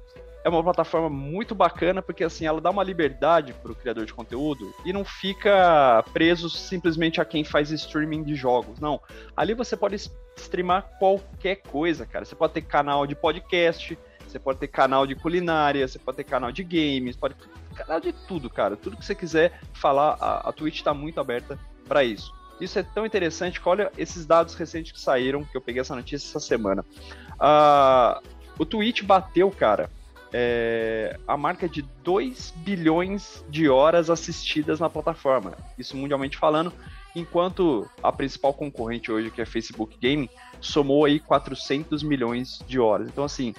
É 0.44 0.50
uma 0.50 0.62
plataforma 0.62 1.10
muito 1.10 1.56
bacana 1.56 2.02
porque 2.02 2.26
assim 2.26 2.46
ela 2.46 2.60
dá 2.60 2.70
uma 2.70 2.84
liberdade 2.84 3.54
para 3.54 3.72
o 3.72 3.76
criador 3.76 4.06
de 4.06 4.14
conteúdo 4.14 4.76
e 4.84 4.92
não 4.92 5.06
fica 5.06 6.04
preso 6.12 6.50
simplesmente 6.50 7.22
a 7.22 7.26
quem 7.26 7.46
faz 7.46 7.72
streaming 7.72 8.24
de 8.24 8.36
jogos. 8.36 8.82
Não, 8.82 9.00
ali 9.34 9.54
você 9.54 9.78
pode 9.78 9.96
streamar 10.36 10.90
qualquer 11.00 11.62
coisa, 11.62 12.06
cara. 12.06 12.26
Você 12.26 12.36
pode 12.36 12.52
ter 12.52 12.64
canal 12.64 13.08
de 13.08 13.16
podcast, 13.16 13.98
você 14.28 14.38
pode 14.38 14.60
ter 14.60 14.68
canal 14.68 15.08
de 15.08 15.16
culinária, 15.16 15.88
você 15.88 16.00
pode 16.00 16.18
ter 16.18 16.26
canal 16.26 16.52
de 16.52 16.66
games, 16.66 17.16
pode 17.16 17.34
canal 17.78 18.02
de 18.02 18.12
tudo, 18.12 18.50
cara. 18.50 18.76
Tudo 18.76 18.98
que 18.98 19.06
você 19.06 19.16
quiser 19.16 19.58
falar, 19.74 20.18
a, 20.20 20.50
a 20.50 20.52
Twitch 20.52 20.80
está 20.80 20.94
muito 20.94 21.18
aberta 21.22 21.58
para 21.88 22.04
isso. 22.04 22.41
Isso 22.62 22.78
é 22.78 22.84
tão 22.84 23.06
interessante 23.06 23.60
que 23.60 23.68
olha 23.68 23.92
esses 23.98 24.26
dados 24.26 24.54
recentes 24.54 24.92
que 24.92 25.02
saíram, 25.02 25.44
que 25.44 25.58
eu 25.58 25.62
peguei 25.62 25.82
essa 25.82 25.96
notícia 25.96 26.28
essa 26.28 26.40
semana. 26.40 26.86
Uh, 27.34 28.22
o 28.60 28.66
Twitch 28.66 29.02
bateu, 29.02 29.50
cara, 29.50 29.90
é, 30.34 31.20
a 31.28 31.36
marca 31.36 31.68
de 31.68 31.82
2 32.04 32.54
bilhões 32.58 33.44
de 33.50 33.68
horas 33.68 34.10
assistidas 34.10 34.80
na 34.80 34.90
plataforma. 34.90 35.54
Isso 35.78 35.98
mundialmente 35.98 36.38
falando, 36.38 36.72
enquanto 37.16 37.90
a 38.02 38.12
principal 38.12 38.54
concorrente 38.54 39.12
hoje, 39.12 39.32
que 39.32 39.42
é 39.42 39.46
Facebook 39.46 39.98
Gaming, 40.00 40.30
somou 40.60 41.06
aí 41.06 41.20
400 41.20 42.04
milhões 42.04 42.64
de 42.68 42.80
horas. 42.80 43.08
Então, 43.08 43.24
assim, 43.24 43.54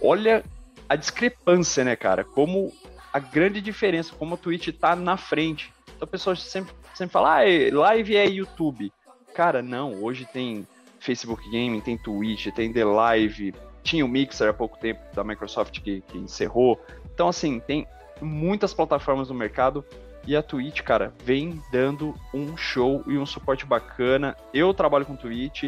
olha 0.00 0.42
a 0.88 0.96
discrepância, 0.96 1.84
né, 1.84 1.96
cara? 1.96 2.24
Como 2.24 2.72
a 3.12 3.18
grande 3.18 3.60
diferença, 3.60 4.14
como 4.14 4.34
a 4.34 4.38
Twitch 4.38 4.68
tá 4.68 4.96
na 4.96 5.16
frente. 5.16 5.72
Então, 5.94 6.08
pessoas 6.08 6.42
sempre, 6.42 6.74
sempre 6.94 7.12
falam, 7.12 7.30
ah, 7.32 7.42
live 7.72 8.16
é 8.16 8.26
YouTube. 8.26 8.92
Cara, 9.34 9.62
não, 9.62 10.02
hoje 10.02 10.26
tem 10.32 10.66
Facebook 11.00 11.44
Gaming, 11.50 11.80
tem 11.80 11.98
Twitch, 11.98 12.48
tem 12.54 12.72
The 12.72 12.84
Live, 12.84 13.54
tinha 13.82 14.04
o 14.04 14.08
Mixer 14.08 14.48
há 14.48 14.52
pouco 14.52 14.78
tempo 14.78 15.00
da 15.14 15.24
Microsoft 15.24 15.80
que, 15.80 16.00
que 16.02 16.18
encerrou. 16.18 16.80
Então, 17.12 17.28
assim, 17.28 17.60
tem 17.60 17.86
muitas 18.20 18.72
plataformas 18.72 19.28
no 19.28 19.34
mercado 19.34 19.84
e 20.26 20.34
a 20.34 20.42
Twitch, 20.42 20.80
cara, 20.80 21.12
vem 21.22 21.60
dando 21.70 22.14
um 22.32 22.56
show 22.56 23.02
e 23.06 23.18
um 23.18 23.26
suporte 23.26 23.66
bacana. 23.66 24.36
Eu 24.54 24.72
trabalho 24.72 25.04
com 25.04 25.14
Twitch, 25.14 25.64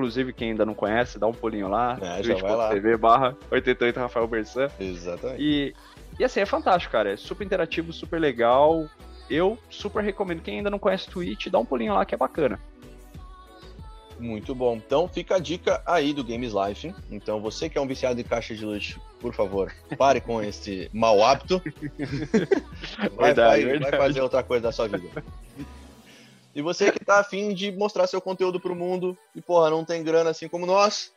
Inclusive, 0.00 0.32
quem 0.32 0.52
ainda 0.52 0.64
não 0.64 0.72
conhece, 0.72 1.18
dá 1.18 1.26
um 1.26 1.32
pulinho 1.32 1.68
lá. 1.68 1.98
É, 2.00 2.22
twitch.tv 2.22 2.96
barra 2.96 3.36
88 3.50 4.00
Rafael 4.00 4.26
Bersan. 4.26 4.68
Exatamente. 4.80 5.42
E, 5.42 5.74
e 6.18 6.24
assim, 6.24 6.40
é 6.40 6.46
fantástico, 6.46 6.90
cara. 6.90 7.12
É 7.12 7.16
super 7.16 7.44
interativo, 7.44 7.92
super 7.92 8.18
legal. 8.18 8.86
Eu 9.30 9.56
super 9.70 10.02
recomendo. 10.02 10.42
Quem 10.42 10.58
ainda 10.58 10.70
não 10.70 10.78
conhece 10.78 11.08
Twitch, 11.08 11.46
dá 11.46 11.58
um 11.58 11.64
pulinho 11.64 11.94
lá 11.94 12.04
que 12.04 12.14
é 12.14 12.18
bacana. 12.18 12.58
Muito 14.18 14.54
bom. 14.54 14.76
Então 14.76 15.08
fica 15.08 15.36
a 15.36 15.38
dica 15.38 15.82
aí 15.86 16.12
do 16.12 16.24
Games 16.24 16.52
Life. 16.52 16.94
Então 17.10 17.40
você 17.40 17.70
que 17.70 17.78
é 17.78 17.80
um 17.80 17.86
viciado 17.86 18.20
em 18.20 18.24
caixa 18.24 18.54
de 18.54 18.66
luxo, 18.66 19.00
por 19.20 19.32
favor, 19.32 19.72
pare 19.96 20.20
com 20.20 20.42
esse 20.42 20.90
mau 20.92 21.24
hábito. 21.24 21.62
vai, 23.16 23.34
verdade, 23.34 23.64
vai, 23.64 23.72
verdade. 23.72 23.90
vai 23.90 24.00
fazer 24.00 24.20
outra 24.20 24.42
coisa 24.42 24.64
da 24.64 24.72
sua 24.72 24.88
vida. 24.88 25.24
E 26.54 26.60
você 26.60 26.90
que 26.90 27.04
tá 27.04 27.20
afim 27.20 27.54
de 27.54 27.70
mostrar 27.70 28.06
seu 28.08 28.20
conteúdo 28.20 28.60
pro 28.60 28.74
mundo 28.74 29.16
e, 29.34 29.40
porra, 29.40 29.70
não 29.70 29.84
tem 29.84 30.02
grana 30.02 30.30
assim 30.30 30.48
como 30.48 30.66
nós, 30.66 31.12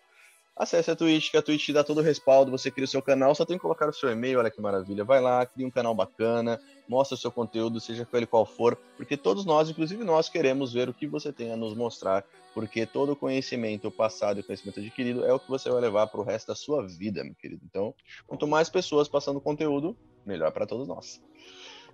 acesse 0.56 0.92
a 0.92 0.96
Twitch, 0.96 1.32
que 1.32 1.38
a 1.38 1.42
Twitch 1.42 1.66
te 1.66 1.74
dá 1.74 1.84
todo 1.84 1.98
o 1.98 2.04
respaldo, 2.04 2.52
você 2.52 2.70
cria 2.70 2.86
o 2.86 2.88
seu 2.88 3.02
canal, 3.02 3.34
só 3.34 3.44
tem 3.44 3.58
que 3.58 3.62
colocar 3.62 3.90
o 3.90 3.94
seu 3.94 4.12
e-mail, 4.12 4.40
olha 4.40 4.52
que 4.52 4.62
maravilha. 4.62 5.04
Vai 5.04 5.20
lá, 5.20 5.46
cria 5.46 5.66
um 5.66 5.72
canal 5.72 5.96
bacana, 5.96 6.62
mostra 6.88 7.16
o 7.16 7.18
seu 7.18 7.32
conteúdo, 7.32 7.80
seja 7.80 8.08
ele 8.14 8.26
qual 8.26 8.46
for, 8.46 8.78
porque 8.98 9.18
todos 9.18 9.46
nós, 9.46 9.70
inclusive 9.70 10.04
nós, 10.04 10.30
queremos 10.30 10.74
ver 10.74 10.90
o 10.90 10.94
que 10.94 11.08
você 11.08 11.32
tem 11.32 11.52
a 11.52 11.58
nos 11.58 11.76
mostrar, 11.76 12.26
porque 12.54 12.86
todo 12.86 13.14
o 13.14 13.16
conhecimento 13.16 13.90
passado 13.90 14.40
e 14.40 14.44
conhecimento 14.44 14.80
adquirido 14.80 15.26
é 15.26 15.34
o 15.34 15.40
que 15.40 15.50
você 15.50 15.70
vai 15.70 15.82
levar 15.82 16.08
pro 16.08 16.24
resto 16.24 16.48
da 16.48 16.56
sua 16.56 16.86
vida, 16.86 17.24
meu 17.24 17.36
querido. 17.36 17.62
Então, 17.66 17.94
quanto 18.28 18.48
mais 18.48 18.70
pessoas 18.70 19.08
passando 19.08 19.42
conteúdo, 19.42 19.98
melhor 20.26 20.52
para 20.52 20.66
todos 20.66 20.88
nós. 20.88 21.22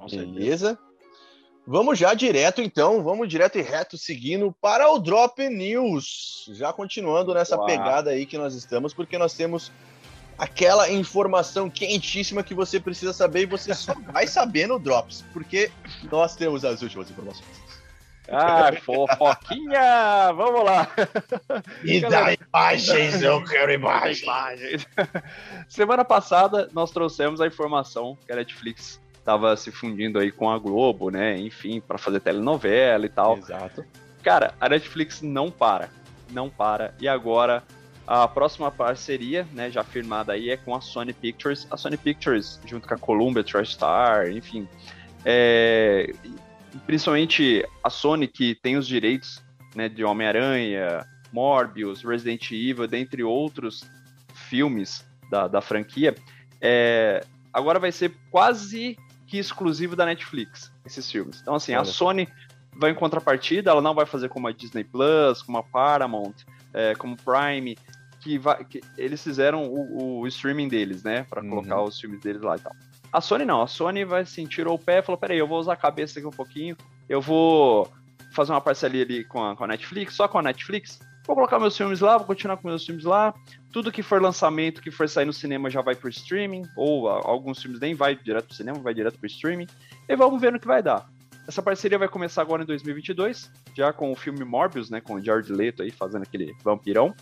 Beleza? 0.10 0.78
Vamos 1.72 2.00
já 2.00 2.14
direto, 2.14 2.62
então, 2.62 3.04
vamos 3.04 3.28
direto 3.28 3.60
e 3.60 3.62
reto 3.62 3.96
seguindo 3.98 4.52
para 4.60 4.92
o 4.92 4.98
Drop 4.98 5.38
News. 5.50 6.50
Já 6.54 6.74
continuando 6.74 7.34
nessa 7.34 7.58
Uau. 7.58 7.66
pegada 7.68 8.10
aí 8.10 8.26
que 8.26 8.38
nós 8.40 8.56
estamos, 8.56 8.94
porque 8.94 9.18
nós 9.20 9.36
temos 9.36 9.72
aquela 10.40 10.90
informação 10.90 11.70
quentíssima 11.70 12.42
que 12.42 12.54
você 12.54 12.80
precisa 12.80 13.12
saber 13.12 13.42
e 13.42 13.46
você 13.46 13.74
só 13.76 13.94
vai 14.12 14.26
saber 14.26 14.68
no 14.68 14.80
Drops, 14.80 15.24
porque 15.34 15.70
nós 16.10 16.36
temos 16.36 16.64
as 16.64 16.82
últimas 16.82 17.12
informações. 17.12 17.70
Ah, 18.32 18.72
fofoquinha! 18.86 20.32
Vamos 20.34 20.64
lá! 20.64 20.88
Me 21.84 22.00
dá 22.00 22.34
imagens, 22.34 23.22
eu 23.22 23.44
quero 23.44 23.72
imagens! 23.72 24.88
Semana 25.68 26.06
passada 26.06 26.70
nós 26.72 26.92
trouxemos 26.92 27.42
a 27.42 27.48
informação 27.48 28.18
que 28.26 28.32
a 28.32 28.36
Netflix 28.38 29.02
estava 29.18 29.56
se 29.58 29.72
fundindo 29.72 30.20
aí 30.20 30.32
com 30.32 30.50
a 30.50 30.58
Globo, 30.58 31.10
né? 31.10 31.38
Enfim, 31.38 31.82
para 31.82 31.98
fazer 31.98 32.20
telenovela 32.22 33.06
e 33.06 33.10
tal. 33.10 33.38
Exato. 33.38 33.86
Cara, 34.24 34.54
a 34.60 34.70
Netflix 34.70 35.22
não 35.22 35.52
para. 35.52 35.90
Não 36.32 36.50
para. 36.50 36.94
E 37.00 37.08
agora 37.08 37.64
a 38.12 38.28
próxima 38.28 38.72
parceria, 38.72 39.48
né, 39.54 39.70
já 39.70 39.84
firmada 39.84 40.34
aí, 40.34 40.50
é 40.50 40.58
com 40.58 40.74
a 40.74 40.82
Sony 40.82 41.14
Pictures. 41.14 41.68
A 41.70 41.78
Sony 41.78 41.96
Pictures, 41.96 42.60
junto 42.66 42.88
com 42.88 42.96
a 42.96 42.98
Columbia 42.98 43.44
TriStar, 43.44 44.32
enfim. 44.32 44.68
É, 45.24 46.12
principalmente 46.88 47.64
a 47.84 47.90
Sony, 47.92 48.28
que 48.28 48.56
tem 48.56 48.78
os 48.78 48.88
direitos 48.88 49.44
né, 49.76 49.88
de 49.88 50.04
Homem-Aranha, 50.04 51.06
Morbius, 51.32 52.02
Resident 52.02 52.50
Evil, 52.52 52.88
dentre 52.88 53.24
outros 53.24 53.88
filmes 54.34 55.06
da, 55.30 55.48
da 55.48 55.62
franquia, 55.62 56.16
é, 56.60 57.24
agora 57.54 57.78
vai 57.78 57.92
ser 57.92 58.12
quase 58.32 58.98
que 59.28 59.38
exclusivo 59.38 59.96
da 59.96 60.08
Netflix, 60.08 60.72
esses 60.84 61.12
filmes. 61.12 61.42
Então, 61.44 61.54
assim, 61.54 61.74
Olha. 61.74 61.82
a 61.82 61.86
Sony 61.86 62.28
vai 62.76 62.90
em 62.90 62.96
contrapartida, 62.96 63.70
ela 63.70 63.84
não 63.84 63.94
vai 63.94 64.08
fazer 64.08 64.30
como 64.30 64.48
a 64.48 64.52
Disney 64.52 64.84
Plus, 64.84 65.44
como 65.44 65.60
a 65.60 65.64
Paramount, 65.64 66.34
é, 66.74 66.96
como 66.96 67.16
Prime, 67.16 67.78
que, 68.20 68.38
vai, 68.38 68.64
que 68.64 68.82
eles 68.98 69.24
fizeram 69.24 69.66
o, 69.66 70.20
o, 70.20 70.28
streaming 70.28 70.68
deles, 70.68 71.04
né? 71.04 71.26
Para 71.30 71.42
uhum. 71.42 71.50
colocar 71.50 71.82
os 71.82 72.00
filmes 72.00 72.20
deles 72.22 72.42
lá 72.42 72.56
e 72.56 72.60
tal. 72.60 72.76
A 73.12 73.22
Sony 73.22 73.46
não, 73.46 73.62
a 73.62 73.68
Sony 73.68 74.06
vai 74.06 74.22
assim, 74.22 74.46
tirou 74.46 74.76
o 74.76 74.80
pé 74.80 75.00
e 75.00 75.02
falou: 75.02 75.18
peraí, 75.18 75.38
eu 75.38 75.48
vou 75.48 75.60
usar 75.60 75.74
a 75.74 75.78
cabeça 75.78 76.20
aqui 76.20 76.28
um 76.28 76.32
pouquinho, 76.32 76.76
eu 77.08 77.22
vou 77.22 77.92
fazer 78.32 78.52
uma 78.52 78.62
parceria 78.62 79.04
ali 79.04 79.24
com 79.24 79.44
a, 79.44 79.56
com 79.56 79.64
a 79.64 79.68
Netflix, 79.68 80.14
só 80.14 80.28
com 80.28 80.38
a 80.38 80.44
Netflix. 80.44 81.00
Vou 81.26 81.36
colocar 81.36 81.60
meus 81.60 81.78
filmes 81.78 82.00
lá, 82.00 82.18
vou 82.18 82.26
continuar 82.26 82.58
com 82.58 82.68
meus 82.68 82.86
filmes 82.86 83.04
lá. 83.04 83.34
Tudo 83.72 83.92
que 83.92 84.02
for 84.02 84.20
lançamento, 84.20 84.82
que 84.82 84.90
for 84.90 85.08
sair 85.08 85.26
no 85.26 85.34
cinema 85.34 85.70
já 85.70 85.80
vai 85.80 85.96
pro 85.96 86.10
streaming, 86.10 86.64
ou 86.76 87.08
alguns 87.08 87.62
filmes 87.62 87.80
nem 87.80 87.94
vai 87.94 88.16
direto 88.16 88.48
pro 88.48 88.56
cinema, 88.56 88.80
vai 88.80 88.96
direto 88.96 89.20
pro 89.20 89.28
streaming. 89.28 89.68
E 90.08 90.16
vamos 90.16 90.42
ver 90.42 90.52
no 90.52 90.60
que 90.60 90.66
vai 90.66 90.82
dar. 90.82 91.08
Essa 91.48 91.62
parceria 91.64 91.98
vai 91.98 92.08
começar 92.08 92.44
agora 92.44 92.62
em 92.62 92.66
2022, 92.66 93.52
já 93.76 93.92
com 93.92 94.12
o 94.12 94.16
filme 94.16 94.44
Morbius, 94.44 94.90
né, 94.92 95.02
com 95.02 95.16
o 95.16 95.24
Jared 95.24 95.52
Leto 95.52 95.82
aí 95.82 95.90
fazendo 95.90 96.22
aquele 96.22 96.56
vampirão. 96.64 97.16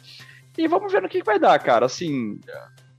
E 0.57 0.67
vamos 0.67 0.91
ver 0.91 1.01
no 1.01 1.09
que, 1.09 1.23
vai 1.23 1.39
dar, 1.39 1.57
cara. 1.59 1.85
Assim, 1.85 2.39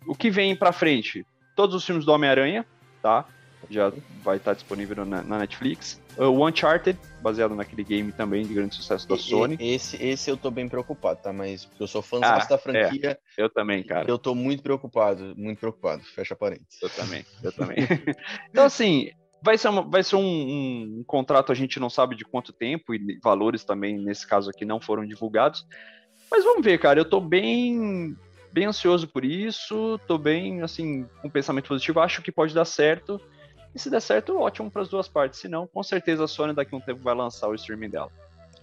o 0.06 0.14
que 0.14 0.30
vem 0.30 0.54
pra 0.54 0.72
frente? 0.72 1.26
Todos 1.56 1.74
os 1.74 1.84
filmes 1.84 2.04
do 2.04 2.12
Homem-Aranha, 2.12 2.64
tá? 3.02 3.26
Já 3.68 3.92
vai 4.22 4.36
estar 4.36 4.54
disponível 4.54 5.04
na, 5.04 5.22
na, 5.22 5.38
Netflix. 5.38 6.00
O 6.16 6.46
Uncharted, 6.46 6.98
baseado 7.20 7.54
naquele 7.54 7.82
game 7.82 8.12
também 8.12 8.46
de 8.46 8.54
grande 8.54 8.74
sucesso 8.76 9.06
da 9.08 9.16
Sony. 9.16 9.56
Esse, 9.60 10.02
esse 10.02 10.30
eu 10.30 10.36
tô 10.36 10.50
bem 10.50 10.68
preocupado, 10.68 11.20
tá? 11.20 11.32
Mas 11.32 11.68
eu 11.78 11.86
sou 11.86 12.00
fã 12.00 12.20
ah, 12.22 12.38
da 12.44 12.56
franquia. 12.56 13.10
É, 13.10 13.18
eu 13.36 13.50
também, 13.50 13.82
cara. 13.82 14.08
Eu 14.08 14.18
tô 14.18 14.34
muito 14.34 14.62
preocupado, 14.62 15.34
muito 15.36 15.58
preocupado. 15.58 16.02
Fecha 16.02 16.36
parênteses. 16.36 16.80
Eu 16.80 16.88
também, 16.88 17.26
eu 17.42 17.52
também. 17.52 17.76
então, 18.48 18.64
assim, 18.64 19.10
vai 19.42 19.58
ser, 19.58 19.68
uma, 19.68 19.82
vai 19.82 20.02
ser 20.02 20.16
um, 20.16 20.20
um, 20.20 20.98
um, 21.00 21.04
contrato, 21.04 21.52
a 21.52 21.54
gente 21.54 21.78
não 21.78 21.90
sabe 21.90 22.16
de 22.16 22.24
quanto 22.24 22.52
tempo, 22.52 22.94
e 22.94 23.18
valores 23.22 23.64
também, 23.64 23.98
nesse 23.98 24.26
caso 24.26 24.50
aqui, 24.50 24.64
não 24.64 24.80
foram 24.80 25.04
divulgados. 25.04 25.66
Mas 26.30 26.44
vamos 26.44 26.64
ver, 26.64 26.78
cara. 26.78 27.00
Eu 27.00 27.04
tô 27.04 27.20
bem, 27.20 28.16
bem 28.52 28.66
ansioso 28.66 29.08
por 29.08 29.24
isso. 29.24 29.98
Tô 30.06 30.18
bem, 30.18 30.62
assim, 30.62 31.06
com 31.20 31.28
um 31.28 31.30
pensamento 31.30 31.68
positivo. 31.68 32.00
Acho 32.00 32.22
que 32.22 32.32
pode 32.32 32.54
dar 32.54 32.64
certo. 32.64 33.20
E 33.74 33.78
se 33.78 33.90
der 33.90 34.00
certo, 34.00 34.38
ótimo 34.38 34.70
para 34.70 34.82
as 34.82 34.88
duas 34.88 35.08
partes. 35.08 35.40
Se 35.40 35.48
não, 35.48 35.66
com 35.66 35.82
certeza 35.82 36.24
a 36.24 36.28
Sony 36.28 36.54
daqui 36.54 36.74
a 36.74 36.78
um 36.78 36.80
tempo 36.80 37.02
vai 37.02 37.14
lançar 37.14 37.48
o 37.48 37.54
streaming 37.54 37.90
dela. 37.90 38.10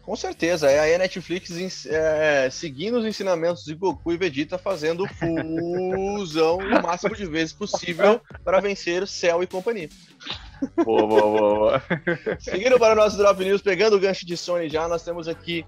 Com 0.05 0.15
certeza, 0.15 0.69
é 0.69 0.93
a 0.93 0.99
Netflix 0.99 1.87
é, 1.87 2.47
seguindo 2.51 2.99
os 2.99 3.05
ensinamentos 3.05 3.63
de 3.63 3.73
Goku 3.73 4.11
e 4.13 4.17
Vegeta, 4.17 4.55
fazendo 4.55 5.03
fusão 5.07 6.57
o 6.57 6.83
máximo 6.83 7.15
de 7.15 7.25
vezes 7.25 7.51
possível 7.51 8.21
para 8.43 8.59
vencer 8.59 9.01
o 9.01 9.07
Cell 9.07 9.41
e 9.41 9.47
companhia. 9.47 9.89
Boa, 10.85 11.07
boa, 11.07 11.21
boa, 11.21 11.39
boa. 11.39 11.83
Seguindo 12.39 12.77
para 12.77 12.93
o 12.93 12.95
nosso 12.95 13.17
Drop 13.17 13.43
News, 13.43 13.63
pegando 13.63 13.95
o 13.95 13.99
gancho 13.99 14.27
de 14.27 14.37
Sony 14.37 14.69
já, 14.69 14.87
nós 14.87 15.03
temos 15.03 15.27
aqui 15.27 15.65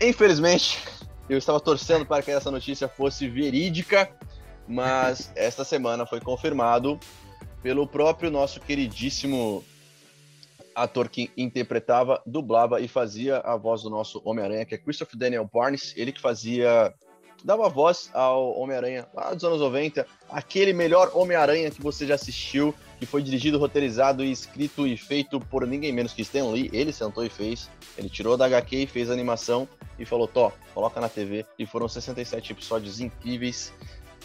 Infelizmente, 0.00 0.78
eu 1.28 1.38
estava 1.38 1.58
torcendo 1.58 2.04
para 2.04 2.22
que 2.22 2.30
essa 2.30 2.50
notícia 2.50 2.86
fosse 2.88 3.28
verídica, 3.28 4.10
mas 4.68 5.32
esta 5.36 5.64
semana 5.64 6.04
foi 6.06 6.20
confirmado 6.20 6.98
pelo 7.62 7.86
próprio 7.86 8.30
nosso 8.30 8.60
queridíssimo 8.60 9.64
ator 10.74 11.08
que 11.08 11.30
interpretava, 11.36 12.22
dublava 12.26 12.80
e 12.80 12.86
fazia 12.86 13.38
a 13.38 13.56
voz 13.56 13.82
do 13.82 13.88
nosso 13.88 14.20
Homem-Aranha, 14.22 14.66
que 14.66 14.74
é 14.74 14.78
Christopher 14.78 15.18
Daniel 15.18 15.48
Barnes, 15.50 15.94
ele 15.96 16.12
que 16.12 16.20
fazia 16.20 16.94
dava 17.44 17.68
voz 17.68 18.10
ao 18.12 18.58
Homem-Aranha 18.58 19.06
lá 19.14 19.32
dos 19.32 19.44
anos 19.44 19.60
90, 19.60 20.06
aquele 20.28 20.72
melhor 20.72 21.10
Homem-Aranha 21.14 21.70
que 21.70 21.82
você 21.82 22.06
já 22.06 22.14
assistiu, 22.14 22.74
que 22.98 23.06
foi 23.06 23.22
dirigido, 23.22 23.58
roteirizado 23.58 24.24
escrito 24.24 24.86
e 24.86 24.96
feito 24.96 25.38
por 25.38 25.66
ninguém 25.66 25.92
menos 25.92 26.12
que 26.12 26.22
Stan 26.22 26.46
Lee. 26.50 26.70
Ele 26.72 26.92
sentou 26.92 27.24
e 27.24 27.28
fez, 27.28 27.70
ele 27.96 28.08
tirou 28.08 28.36
da 28.36 28.46
HQ 28.46 28.76
e 28.76 28.86
fez 28.86 29.10
a 29.10 29.12
animação 29.12 29.68
e 29.98 30.04
falou: 30.04 30.26
Tó, 30.26 30.52
coloca 30.74 31.00
na 31.00 31.08
TV. 31.08 31.44
E 31.58 31.66
foram 31.66 31.88
67 31.88 32.52
episódios 32.52 33.00
incríveis, 33.00 33.72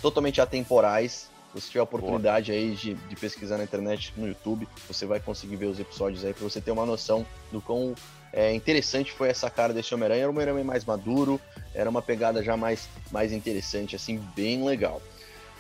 totalmente 0.02 0.42
atemporais. 0.42 1.30
Se 1.54 1.62
você 1.62 1.68
tiver 1.68 1.80
a 1.82 1.84
oportunidade 1.84 2.52
Boa. 2.52 2.64
aí 2.64 2.72
de, 2.72 2.94
de, 2.94 3.16
pesquisar 3.18 3.58
na 3.58 3.66
internet, 3.66 4.14
no 4.16 4.26
YouTube, 4.26 4.68
você 4.88 5.06
vai 5.06 5.20
conseguir 5.20 5.58
ver 5.58 5.66
os 5.66 5.80
episódios 5.80 6.24
aí 6.24 6.34
para 6.34 6.44
você 6.44 6.62
ter 6.62 6.72
uma 6.72 6.86
noção 6.86 7.26
do 7.52 7.60
quão 7.62 7.94
é, 8.34 8.54
interessante 8.54 9.12
foi 9.12 9.30
essa 9.30 9.50
cara 9.50 9.74
desse 9.74 9.94
Homem-Aranha. 9.94 10.22
Era 10.22 10.30
um 10.30 10.34
Homem-Aranha 10.34 10.64
mais 10.64 10.86
maduro, 10.86 11.40
era 11.74 11.90
uma 11.90 12.02
pegada 12.02 12.44
já 12.44 12.56
mais, 12.56 12.88
mais 13.12 13.32
interessante, 13.32 13.96
assim, 13.96 14.18
bem 14.36 14.64
legal. 14.64 15.02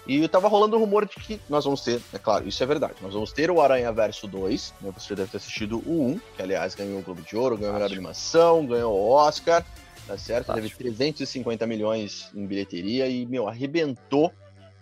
E 0.07 0.27
tava 0.27 0.47
rolando 0.47 0.75
o 0.75 0.79
rumor 0.79 1.05
de 1.05 1.15
que 1.15 1.39
nós 1.47 1.63
vamos 1.63 1.81
ter, 1.81 2.01
é 2.11 2.17
claro, 2.17 2.47
isso 2.47 2.63
é 2.63 2.65
verdade, 2.65 2.95
nós 3.01 3.13
vamos 3.13 3.31
ter 3.31 3.51
o 3.51 3.61
Aranha 3.61 3.91
Verso 3.91 4.27
2, 4.27 4.73
né? 4.81 4.91
Você 4.97 5.13
deve 5.13 5.29
ter 5.29 5.37
assistido 5.37 5.77
o 5.85 6.13
1, 6.13 6.19
que 6.35 6.41
aliás 6.41 6.73
ganhou 6.73 6.99
o 6.99 7.03
Globo 7.03 7.21
de 7.21 7.37
Ouro, 7.37 7.57
ganhou 7.57 7.75
a 7.75 7.85
animação, 7.85 8.65
ganhou 8.65 8.93
o 8.93 9.09
Oscar, 9.11 9.63
tá 10.07 10.17
certo? 10.17 10.53
Teve 10.53 10.69
350 10.71 11.67
milhões 11.67 12.31
em 12.33 12.47
bilheteria 12.47 13.07
e, 13.07 13.25
meu, 13.25 13.47
arrebentou. 13.47 14.31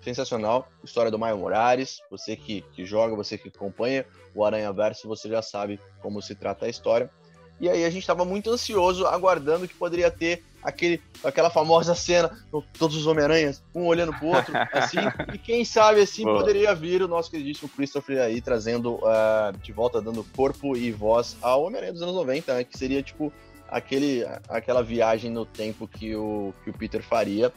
Sensacional. 0.02 0.72
História 0.82 1.12
do 1.12 1.20
Maio 1.20 1.38
Morales. 1.38 2.00
Você 2.10 2.34
que, 2.34 2.62
que 2.74 2.86
joga, 2.86 3.14
você 3.18 3.38
que 3.38 3.50
acompanha 3.50 4.06
o 4.34 4.46
Aranha 4.46 4.72
Verso, 4.72 5.10
você 5.10 5.28
já 5.28 5.42
sabe 5.42 5.78
como 6.02 6.22
se 6.22 6.34
trata 6.34 6.66
a 6.66 6.70
história. 6.70 7.12
E 7.60 7.70
aí 7.70 7.84
a 7.84 7.90
gente 7.90 8.02
estava 8.02 8.24
muito 8.24 8.50
ansioso, 8.50 9.06
aguardando 9.06 9.68
que 9.68 9.74
poderia 9.74 10.10
ter 10.10 10.44
aquele, 10.64 11.02
aquela 11.24 11.50
famosa 11.50 11.96
cena, 11.96 12.32
todos 12.78 12.96
os 12.96 13.08
Homem-Aranhas, 13.08 13.62
um 13.74 13.86
olhando 13.86 14.14
pro 14.14 14.28
outro, 14.28 14.54
assim, 14.74 14.98
e 15.34 15.38
quem 15.38 15.64
sabe 15.66 16.02
assim 16.02 16.24
Boa. 16.24 16.40
poderia 16.40 16.74
vir 16.76 17.02
o 17.02 17.08
nosso 17.08 17.32
queridíssimo 17.32 17.70
Christopher 17.70 18.22
aí 18.22 18.42
trazendo 18.42 18.96
uh, 18.96 19.58
de 19.62 19.72
volta, 19.72 20.02
dando 20.02 20.24
corpo 20.36 20.76
e 20.76 20.92
voz 20.92 21.38
ao 21.42 21.64
Homem-Aranha 21.64 21.94
dos 21.94 22.02
anos 22.02 22.16
90, 22.16 22.54
né, 22.54 22.64
que 22.64 22.78
seria 22.78 23.02
tipo 23.02 23.32
aquele, 23.68 24.26
aquela 24.48 24.84
viagem 24.84 25.32
no 25.32 25.46
tempo 25.46 25.88
que 25.88 26.16
o, 26.16 26.54
que 26.64 26.70
o 26.70 26.74
Peter 26.74 27.04
faria, 27.04 27.54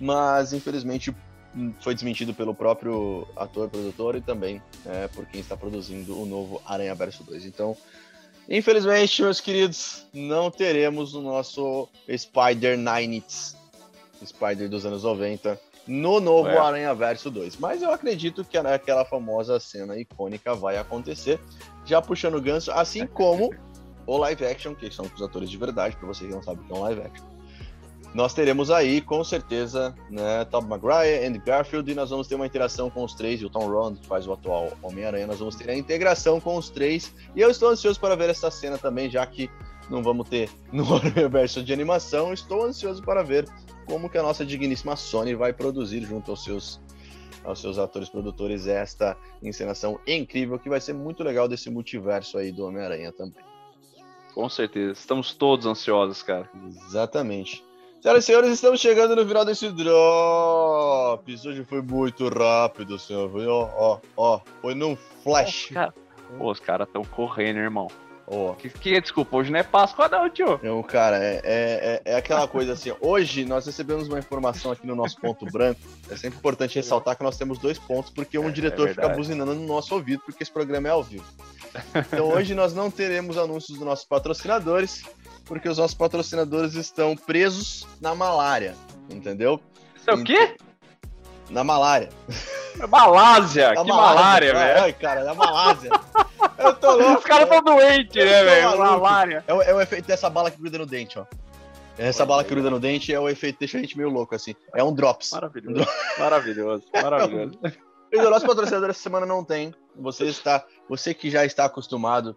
mas 0.00 0.52
infelizmente 0.52 1.14
foi 1.80 1.94
desmentido 1.94 2.34
pelo 2.34 2.54
próprio 2.54 3.26
ator, 3.34 3.68
produtor 3.68 4.14
e 4.14 4.20
também 4.20 4.62
é, 4.84 5.08
por 5.08 5.26
quem 5.26 5.40
está 5.40 5.56
produzindo 5.56 6.20
o 6.20 6.26
novo 6.26 6.62
Aranha 6.66 6.94
Verso 6.94 7.24
2. 7.24 7.46
Então, 7.46 7.76
Infelizmente, 8.48 9.22
meus 9.22 9.40
queridos, 9.40 10.06
não 10.12 10.50
teremos 10.50 11.14
o 11.14 11.20
nosso 11.20 11.88
Spider 12.10 12.78
Nights, 12.78 13.56
Spider 14.24 14.68
dos 14.70 14.86
anos 14.86 15.02
90, 15.04 15.60
no 15.86 16.18
novo 16.18 16.48
é. 16.48 16.58
Aranha 16.58 16.94
Verso 16.94 17.30
2. 17.30 17.56
Mas 17.58 17.82
eu 17.82 17.92
acredito 17.92 18.44
que 18.44 18.56
aquela 18.56 19.04
famosa 19.04 19.60
cena 19.60 19.98
icônica 19.98 20.54
vai 20.54 20.78
acontecer, 20.78 21.38
já 21.84 22.00
puxando 22.00 22.36
o 22.36 22.40
ganso, 22.40 22.70
assim 22.72 23.06
como 23.06 23.54
o 24.06 24.16
live 24.16 24.46
action, 24.46 24.74
que 24.74 24.90
são 24.90 25.04
os 25.04 25.22
atores 25.22 25.50
de 25.50 25.56
verdade, 25.58 25.96
para 25.96 26.06
vocês 26.06 26.28
que 26.28 26.34
não 26.34 26.42
sabem 26.42 26.64
o 26.64 26.66
que 26.66 26.72
é 26.72 26.76
um 26.76 26.80
live 26.80 27.02
action 27.02 27.37
nós 28.14 28.32
teremos 28.32 28.70
aí, 28.70 29.00
com 29.00 29.22
certeza, 29.22 29.94
né, 30.10 30.44
Tom 30.46 30.62
Maguire, 30.62 31.26
Andy 31.26 31.38
Garfield, 31.38 31.90
e 31.90 31.94
nós 31.94 32.10
vamos 32.10 32.26
ter 32.26 32.34
uma 32.34 32.46
interação 32.46 32.88
com 32.88 33.04
os 33.04 33.14
três, 33.14 33.40
e 33.40 33.44
o 33.44 33.50
Tom 33.50 33.66
Holland, 33.66 34.00
que 34.00 34.06
faz 34.06 34.26
o 34.26 34.32
atual 34.32 34.72
Homem-Aranha, 34.82 35.26
nós 35.26 35.38
vamos 35.38 35.56
ter 35.56 35.68
a 35.70 35.76
integração 35.76 36.40
com 36.40 36.56
os 36.56 36.70
três, 36.70 37.14
e 37.36 37.40
eu 37.40 37.50
estou 37.50 37.68
ansioso 37.68 38.00
para 38.00 38.16
ver 38.16 38.30
essa 38.30 38.50
cena 38.50 38.78
também, 38.78 39.10
já 39.10 39.24
que 39.26 39.50
não 39.90 40.02
vamos 40.02 40.28
ter 40.28 40.50
no 40.72 40.84
universo 40.96 41.62
de 41.62 41.72
animação, 41.72 42.32
estou 42.32 42.64
ansioso 42.64 43.02
para 43.02 43.22
ver 43.22 43.46
como 43.86 44.08
que 44.08 44.18
a 44.18 44.22
nossa 44.22 44.44
digníssima 44.44 44.96
Sony 44.96 45.34
vai 45.34 45.52
produzir 45.52 46.02
junto 46.02 46.30
aos 46.30 46.44
seus 46.44 46.80
aos 47.44 47.60
seus 47.60 47.78
atores 47.78 48.10
produtores 48.10 48.66
esta 48.66 49.16
encenação 49.42 49.98
incrível 50.06 50.58
que 50.58 50.68
vai 50.68 50.80
ser 50.80 50.92
muito 50.92 51.22
legal 51.22 51.48
desse 51.48 51.70
multiverso 51.70 52.36
aí 52.36 52.52
do 52.52 52.66
Homem-Aranha 52.66 53.10
também. 53.10 53.42
Com 54.34 54.48
certeza, 54.48 54.92
estamos 54.92 55.32
todos 55.34 55.64
ansiosos, 55.64 56.22
cara. 56.22 56.50
Exatamente. 56.86 57.64
Senhoras 58.00 58.22
e 58.22 58.26
senhores, 58.26 58.52
estamos 58.52 58.80
chegando 58.80 59.16
no 59.16 59.26
final 59.26 59.44
desse 59.44 59.72
Drops. 59.72 61.44
Hoje 61.44 61.64
foi 61.64 61.82
muito 61.82 62.28
rápido, 62.28 62.96
senhor. 62.96 63.28
Ó, 63.48 63.70
ó, 63.76 63.98
ó. 64.16 64.40
Foi 64.62 64.72
num 64.72 64.96
flash. 65.24 65.70
Cara... 65.74 65.92
Pô, 66.38 66.52
os 66.52 66.60
caras 66.60 66.86
estão 66.86 67.02
correndo, 67.02 67.58
irmão. 67.58 67.88
Oh. 68.30 68.54
Que, 68.54 68.68
que 68.68 68.94
é 68.94 69.00
desculpa, 69.00 69.38
hoje 69.38 69.50
não 69.50 69.58
é 69.58 69.62
Páscoa 69.62 70.06
não, 70.06 70.28
tio. 70.28 70.60
Não, 70.62 70.82
cara, 70.82 71.16
é, 71.16 71.40
é, 71.42 72.02
é 72.04 72.16
aquela 72.16 72.46
coisa 72.46 72.74
assim, 72.74 72.92
hoje 73.00 73.46
nós 73.46 73.64
recebemos 73.64 74.06
uma 74.06 74.18
informação 74.18 74.70
aqui 74.70 74.86
no 74.86 74.94
nosso 74.94 75.18
ponto 75.18 75.46
branco, 75.46 75.80
é 76.10 76.16
sempre 76.16 76.38
importante 76.38 76.74
ressaltar 76.74 77.16
que 77.16 77.24
nós 77.24 77.38
temos 77.38 77.58
dois 77.58 77.78
pontos, 77.78 78.10
porque 78.10 78.38
um 78.38 78.50
é, 78.50 78.52
diretor 78.52 78.86
é 78.86 78.90
fica 78.90 79.08
buzinando 79.08 79.54
no 79.54 79.66
nosso 79.66 79.94
ouvido, 79.94 80.22
porque 80.26 80.42
esse 80.42 80.52
programa 80.52 80.88
é 80.88 80.90
ao 80.90 81.02
vivo. 81.02 81.24
Então 82.12 82.28
hoje 82.28 82.54
nós 82.54 82.74
não 82.74 82.90
teremos 82.90 83.38
anúncios 83.38 83.78
dos 83.78 83.86
nossos 83.86 84.04
patrocinadores, 84.04 85.04
porque 85.48 85.68
os 85.68 85.78
nossos 85.78 85.96
patrocinadores 85.96 86.74
estão 86.74 87.16
presos 87.16 87.86
na 88.00 88.14
malária, 88.14 88.76
entendeu? 89.10 89.60
Isso 89.96 90.10
é 90.10 90.14
o 90.14 90.22
quê? 90.22 90.56
Na 91.50 91.64
malária. 91.64 92.10
Malásia, 92.86 93.74
que 93.74 93.88
malária, 93.88 94.54
velho. 94.54 94.82
Ai, 94.82 94.92
cara, 94.92 95.24
da 95.24 95.34
Malásia. 95.34 95.90
Eu 96.58 96.74
tô 96.74 96.94
louco. 96.94 97.18
Os 97.18 97.24
caras 97.24 97.48
tão 97.48 97.62
doentes, 97.62 98.14
né, 98.14 98.44
velho? 98.44 98.78
Malária. 98.78 99.44
É, 99.48 99.70
é 99.70 99.74
o 99.74 99.80
efeito 99.80 100.06
dessa 100.06 100.30
bala 100.30 100.50
que 100.50 100.60
gruda 100.60 100.78
no 100.78 100.86
dente, 100.86 101.18
ó. 101.18 101.24
Essa 101.96 102.24
bala 102.24 102.44
que 102.44 102.50
gruda 102.50 102.70
no 102.70 102.78
dente 102.78 103.12
é 103.12 103.18
o 103.18 103.28
efeito 103.28 103.58
deixa 103.58 103.78
a 103.78 103.80
gente 103.80 103.96
meio 103.96 104.08
louco, 104.08 104.34
assim. 104.34 104.54
É 104.74 104.84
um 104.84 104.94
drops. 104.94 105.32
Maravilhoso. 105.32 105.70
Um 105.70 105.74
drops. 105.74 106.18
Maravilhoso. 106.18 106.84
Maravilhoso. 106.92 107.58
E 108.10 108.16
o 108.16 108.30
nosso 108.30 108.46
patrocinador 108.46 108.88
essa 108.88 109.02
semana 109.02 109.26
não 109.26 109.44
tem. 109.44 109.74
Você 109.94 110.24
está, 110.24 110.64
você 110.88 111.12
que 111.12 111.30
já 111.30 111.44
está 111.44 111.66
acostumado 111.66 112.34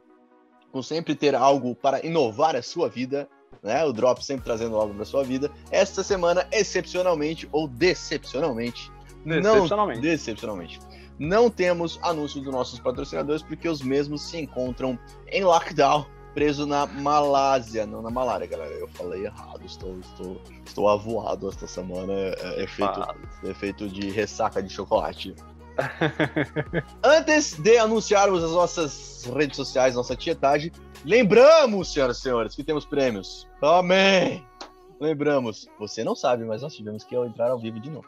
com 0.71 0.81
sempre 0.81 1.15
ter 1.15 1.35
algo 1.35 1.75
para 1.75 2.05
inovar 2.05 2.55
a 2.55 2.61
sua 2.61 2.89
vida, 2.89 3.27
né? 3.61 3.83
O 3.85 3.93
Drop 3.93 4.23
sempre 4.23 4.45
trazendo 4.45 4.75
algo 4.75 4.93
para 4.93 5.05
sua 5.05 5.23
vida. 5.23 5.51
Esta 5.69 6.03
semana, 6.03 6.47
excepcionalmente 6.51 7.47
ou 7.51 7.67
decepcionalmente, 7.67 8.91
decepcionalmente. 9.25 9.99
não 9.99 10.01
decepcionalmente. 10.01 10.79
Não 11.19 11.49
temos 11.49 11.99
anúncios 12.01 12.43
dos 12.43 12.51
nossos 12.51 12.79
patrocinadores 12.79 13.43
porque 13.43 13.69
os 13.69 13.81
mesmos 13.81 14.23
se 14.23 14.37
encontram 14.37 14.97
em 15.27 15.43
lockdown, 15.43 16.05
preso 16.33 16.65
na 16.65 16.87
Malásia, 16.87 17.85
não 17.85 18.01
na 18.01 18.09
Malária, 18.09 18.47
galera. 18.47 18.73
Eu 18.73 18.87
falei 18.87 19.25
errado, 19.25 19.61
estou 19.63 19.99
estou 19.99 20.41
estou 20.65 20.89
avoado 20.89 21.49
esta 21.49 21.67
semana, 21.67 22.13
é, 22.13 22.35
é 22.41 22.63
efeito, 22.63 23.07
é 23.43 23.49
efeito 23.49 23.87
de 23.87 24.09
ressaca 24.09 24.63
de 24.63 24.73
chocolate. 24.73 25.35
Antes 27.03 27.53
de 27.53 27.77
anunciarmos 27.77 28.43
as 28.43 28.51
nossas 28.51 29.29
redes 29.35 29.57
sociais, 29.57 29.95
nossa 29.95 30.15
tietagem, 30.15 30.71
lembramos, 31.05 31.93
senhoras 31.93 32.17
e 32.17 32.21
senhores, 32.21 32.55
que 32.55 32.63
temos 32.63 32.85
prêmios. 32.85 33.47
Amém! 33.61 34.45
Lembramos. 34.99 35.67
Você 35.79 36.03
não 36.03 36.15
sabe, 36.15 36.45
mas 36.45 36.61
nós 36.61 36.75
tivemos 36.75 37.03
que 37.03 37.15
entrar 37.15 37.51
ao 37.51 37.59
vivo 37.59 37.79
de 37.79 37.89
novo. 37.89 38.07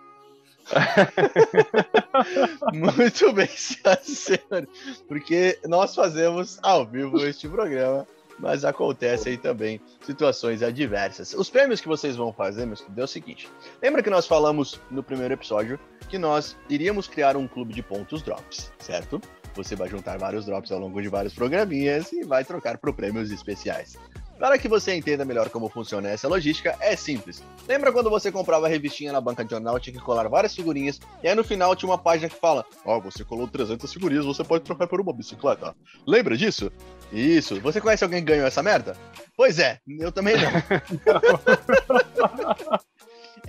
Muito 2.73 3.33
bem, 3.33 3.47
senhoras 3.47 4.07
e 4.07 4.15
senhores, 4.15 4.69
porque 5.07 5.59
nós 5.65 5.93
fazemos 5.93 6.57
ao 6.61 6.85
vivo 6.85 7.17
este 7.25 7.49
programa 7.49 8.07
mas 8.39 8.65
acontece 8.65 9.29
aí 9.29 9.37
também 9.37 9.79
situações 10.01 10.61
adversas. 10.61 11.33
Os 11.33 11.49
prêmios 11.49 11.81
que 11.81 11.87
vocês 11.87 12.15
vão 12.15 12.33
fazer, 12.33 12.65
meus 12.65 12.81
queridos, 12.81 13.01
é 13.01 13.03
o 13.03 13.07
seguinte: 13.07 13.49
lembra 13.81 14.03
que 14.03 14.09
nós 14.09 14.27
falamos 14.27 14.79
no 14.89 15.03
primeiro 15.03 15.33
episódio 15.33 15.79
que 16.13 16.19
nós 16.19 16.55
iríamos 16.69 17.07
criar 17.07 17.35
um 17.35 17.47
clube 17.47 17.73
de 17.73 17.81
pontos 17.81 18.21
drops, 18.21 18.71
certo? 18.77 19.19
Você 19.55 19.75
vai 19.75 19.89
juntar 19.89 20.19
vários 20.19 20.45
drops 20.45 20.71
ao 20.71 20.77
longo 20.77 21.01
de 21.01 21.09
vários 21.09 21.33
programinhas 21.33 22.13
e 22.13 22.23
vai 22.23 22.45
trocar 22.45 22.77
por 22.77 22.93
prêmios 22.93 23.31
especiais. 23.31 23.97
Para 24.37 24.59
que 24.59 24.67
você 24.67 24.93
entenda 24.93 25.25
melhor 25.25 25.49
como 25.49 25.69
funciona 25.69 26.09
essa 26.09 26.27
logística, 26.27 26.77
é 26.79 26.95
simples. 26.95 27.41
Lembra 27.67 27.91
quando 27.91 28.11
você 28.11 28.31
comprava 28.31 28.67
a 28.67 28.69
revistinha 28.69 29.11
na 29.11 29.19
banca 29.19 29.43
de 29.43 29.49
jornal, 29.49 29.79
tinha 29.79 29.97
que 29.97 30.05
colar 30.05 30.29
várias 30.29 30.55
figurinhas, 30.55 30.99
e 31.23 31.27
aí 31.27 31.33
no 31.33 31.43
final 31.43 31.75
tinha 31.75 31.89
uma 31.89 31.97
página 31.97 32.29
que 32.29 32.39
fala: 32.39 32.63
Ó, 32.85 32.97
oh, 32.97 33.01
você 33.01 33.23
colou 33.23 33.47
300 33.47 33.91
figurinhas, 33.91 34.23
você 34.23 34.43
pode 34.43 34.63
trocar 34.63 34.85
por 34.85 35.01
uma 35.01 35.13
bicicleta. 35.13 35.75
Lembra 36.05 36.37
disso? 36.37 36.71
Isso. 37.11 37.59
Você 37.61 37.81
conhece 37.81 38.03
alguém 38.03 38.19
que 38.19 38.31
ganhou 38.31 38.45
essa 38.45 38.61
merda? 38.61 38.95
Pois 39.35 39.57
é, 39.57 39.79
eu 39.87 40.11
também 40.11 40.35
não. 40.35 40.43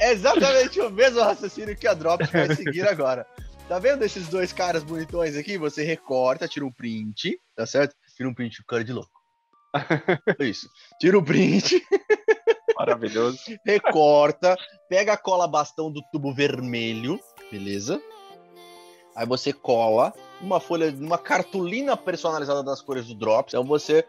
é 0.05 0.13
exatamente 0.13 0.81
o 0.81 0.91
mesmo 0.91 1.21
raciocínio 1.21 1.77
que 1.77 1.89
a 1.89 1.95
Drops 1.95 2.31
vai 2.31 2.55
seguir 2.55 2.87
agora. 2.87 3.27
Tá 3.67 3.79
vendo 3.79 4.03
esses 4.03 4.29
dois 4.29 4.53
caras 4.53 4.85
bonitões 4.85 5.35
aqui? 5.35 5.57
Você 5.57 5.83
recorta, 5.83 6.47
tira 6.47 6.67
um 6.67 6.71
print, 6.71 7.41
tá 7.57 7.65
certo? 7.65 7.97
Tira 8.15 8.29
um 8.29 8.35
print, 8.35 8.63
cara 8.69 8.85
de 8.85 8.93
louco. 8.93 9.11
Isso. 10.39 10.69
Tira 11.01 11.17
o 11.17 11.25
print. 11.25 11.83
Maravilhoso. 12.77 13.39
Recorta, 13.65 14.55
pega 14.91 15.15
a 15.15 15.17
cola 15.17 15.49
bastão 15.49 15.91
do 15.91 16.03
tubo 16.13 16.35
vermelho, 16.35 17.19
beleza? 17.51 17.99
Aí 19.17 19.25
você 19.27 19.55
cola 19.55 20.13
uma 20.39 20.61
folha, 20.61 20.91
uma 20.91 21.17
cartolina 21.17 21.97
personalizada 21.97 22.63
das 22.63 22.83
cores 22.83 23.07
do 23.07 23.15
Drops. 23.15 23.55
Então 23.55 23.65
você 23.65 24.05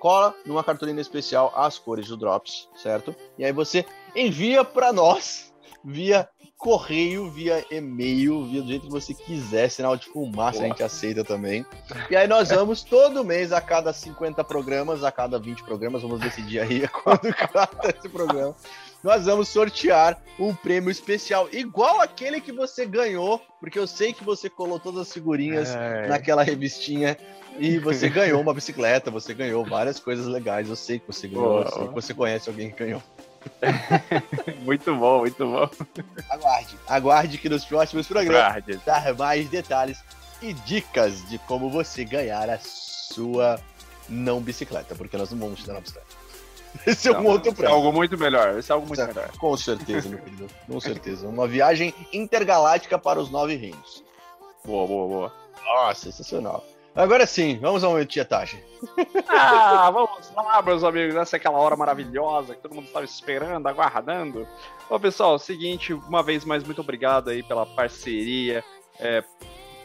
cola 0.00 0.34
numa 0.44 0.64
cartolina 0.64 1.00
especial 1.00 1.52
as 1.54 1.78
cores 1.78 2.08
do 2.08 2.16
Drops, 2.16 2.68
certo? 2.76 3.14
E 3.38 3.44
aí 3.44 3.52
você 3.52 3.86
envia 4.16 4.64
para 4.64 4.92
nós 4.92 5.54
via 5.84 6.28
correio, 6.56 7.30
via 7.30 7.64
e-mail, 7.70 8.44
via 8.46 8.62
do 8.62 8.68
jeito 8.68 8.86
que 8.86 8.90
você 8.90 9.14
quiser, 9.14 9.70
sinal 9.70 9.96
de 9.96 10.06
fumaça 10.06 10.58
Boa. 10.58 10.64
a 10.64 10.68
gente 10.68 10.82
aceita 10.82 11.22
também. 11.22 11.64
E 12.10 12.16
aí 12.16 12.26
nós 12.26 12.48
vamos 12.48 12.82
todo 12.82 13.22
mês, 13.22 13.52
a 13.52 13.60
cada 13.60 13.92
50 13.92 14.42
programas, 14.42 15.04
a 15.04 15.12
cada 15.12 15.38
20 15.38 15.62
programas, 15.62 16.02
vamos 16.02 16.18
decidir 16.18 16.60
aí 16.60 16.88
quando 17.04 17.32
cada 17.34 17.68
esse 17.96 18.08
programa, 18.08 18.56
nós 19.02 19.26
vamos 19.26 19.48
sortear 19.48 20.20
um 20.40 20.54
prêmio 20.54 20.90
especial, 20.90 21.48
igual 21.52 22.00
aquele 22.00 22.40
que 22.40 22.50
você 22.50 22.86
ganhou, 22.86 23.40
porque 23.60 23.78
eu 23.78 23.86
sei 23.86 24.12
que 24.12 24.24
você 24.24 24.48
colou 24.48 24.80
todas 24.80 25.02
as 25.02 25.12
figurinhas 25.12 25.74
é. 25.74 26.08
naquela 26.08 26.42
revistinha 26.42 27.16
e 27.58 27.78
você 27.78 28.08
ganhou 28.10 28.40
uma 28.40 28.54
bicicleta, 28.54 29.10
você 29.10 29.34
ganhou 29.34 29.64
várias 29.64 30.00
coisas 30.00 30.26
legais, 30.26 30.68
eu 30.68 30.76
sei 30.76 30.98
que 30.98 31.06
você 31.06 31.28
ganhou, 31.28 31.62
eu 31.62 31.70
sei 31.70 31.88
que 31.88 31.94
você 31.94 32.14
conhece 32.14 32.48
alguém 32.48 32.70
que 32.70 32.78
ganhou. 32.82 33.02
muito 34.62 34.94
bom, 34.94 35.20
muito 35.20 35.46
bom. 35.46 35.68
Aguarde. 36.30 36.78
Aguarde 36.88 37.38
que 37.38 37.48
nos 37.48 37.64
próximos 37.64 38.06
programas 38.06 38.62
dar 38.84 39.14
mais 39.14 39.48
detalhes 39.48 39.98
e 40.42 40.52
dicas 40.52 41.26
de 41.28 41.38
como 41.38 41.70
você 41.70 42.04
ganhar 42.04 42.48
a 42.50 42.58
sua 42.58 43.60
não 44.08 44.40
bicicleta, 44.40 44.94
porque 44.94 45.16
nós 45.16 45.30
não 45.30 45.38
vamos 45.38 45.60
te 45.60 45.66
dar 45.66 45.74
uma 45.74 45.80
bicicleta. 45.80 46.06
Esse 46.86 47.08
é 47.08 47.18
um 47.18 47.26
outro 47.26 47.52
prêmio. 47.54 47.72
É 47.72 47.74
algo 47.74 47.92
muito 47.92 48.18
melhor. 48.18 48.58
Esse 48.58 48.70
é 48.70 48.74
algo 48.74 48.86
muito 48.86 49.04
melhor. 49.06 49.30
Com 49.38 49.56
certeza, 49.56 50.08
meu 50.08 50.18
querido. 50.18 50.46
Com 50.66 50.80
certeza. 50.80 51.26
Uma 51.26 51.48
viagem 51.48 51.94
intergaláctica 52.12 52.98
para 52.98 53.18
os 53.18 53.30
nove 53.30 53.56
reinos. 53.56 54.04
Boa, 54.64 54.86
boa, 54.86 55.08
boa. 55.08 55.32
Nossa, 55.64 56.04
sensacional. 56.04 56.64
Agora 56.96 57.26
sim, 57.26 57.58
vamos 57.58 57.84
ao 57.84 57.90
momento 57.90 58.08
de 58.08 58.14
tietagem. 58.14 58.58
Ah, 59.28 59.90
vamos 59.90 60.32
lá, 60.34 60.62
meus 60.62 60.82
amigos. 60.82 61.14
Essa 61.14 61.36
é 61.36 61.38
aquela 61.38 61.58
hora 61.58 61.76
maravilhosa 61.76 62.54
que 62.54 62.62
todo 62.62 62.74
mundo 62.74 62.86
estava 62.86 63.04
esperando, 63.04 63.66
aguardando. 63.66 64.48
Bom, 64.88 64.98
pessoal, 64.98 65.36
é 65.36 65.38
seguinte, 65.38 65.92
uma 65.92 66.22
vez 66.22 66.44
mais, 66.44 66.64
muito 66.64 66.80
obrigado 66.80 67.28
aí 67.28 67.42
pela 67.42 67.66
parceria. 67.66 68.64
É, 68.98 69.22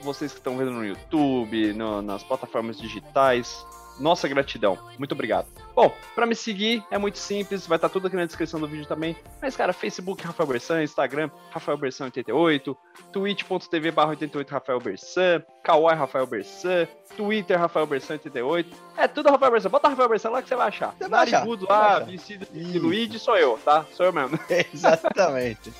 vocês 0.01 0.31
que 0.31 0.39
estão 0.39 0.57
vendo 0.57 0.71
no 0.71 0.85
YouTube, 0.85 1.73
no, 1.73 2.01
nas 2.01 2.23
plataformas 2.23 2.77
digitais, 2.77 3.65
nossa 4.01 4.27
gratidão. 4.27 4.77
Muito 4.97 5.13
obrigado. 5.13 5.47
Bom, 5.75 5.93
para 6.15 6.25
me 6.25 6.35
seguir 6.35 6.83
é 6.91 6.97
muito 6.97 7.17
simples, 7.17 7.67
vai 7.67 7.77
estar 7.77 7.87
tá 7.87 7.93
tudo 7.93 8.07
aqui 8.07 8.15
na 8.15 8.25
descrição 8.25 8.59
do 8.59 8.67
vídeo 8.67 8.85
também. 8.85 9.15
Mas, 9.41 9.55
cara, 9.55 9.71
Facebook 9.71 10.23
Rafael 10.23 10.47
Bersan, 10.47 10.83
Instagram 10.83 11.29
Rafael 11.51 11.77
Bersan 11.77 12.05
88, 12.05 12.77
twitch.tv 13.11 13.91
barra 13.91 14.09
88 14.09 14.49
Rafael 14.49 14.79
Bersan, 14.79 15.43
Kawaii 15.63 15.97
Rafael 15.97 16.25
Bersan, 16.25 16.87
Twitter 17.15 17.59
Rafael 17.59 17.85
Bersan 17.85 18.13
88. 18.13 18.75
É 18.97 19.07
tudo 19.07 19.29
Rafael 19.29 19.51
Bersan. 19.51 19.69
Bota 19.69 19.89
Rafael 19.89 20.09
Bersan 20.09 20.29
lá 20.29 20.41
que 20.41 20.49
você 20.49 20.55
vai 20.55 20.67
achar. 20.67 20.95
Você 20.97 21.07
vai 21.07 21.29
Narigudo 21.29 21.67
lá, 21.69 21.99
vestido 21.99 22.45
de 22.51 22.79
Luigi, 22.79 23.19
sou 23.19 23.37
eu, 23.37 23.59
tá? 23.63 23.85
Sou 23.93 24.05
eu 24.05 24.13
mesmo. 24.13 24.39
Exatamente. 24.73 25.71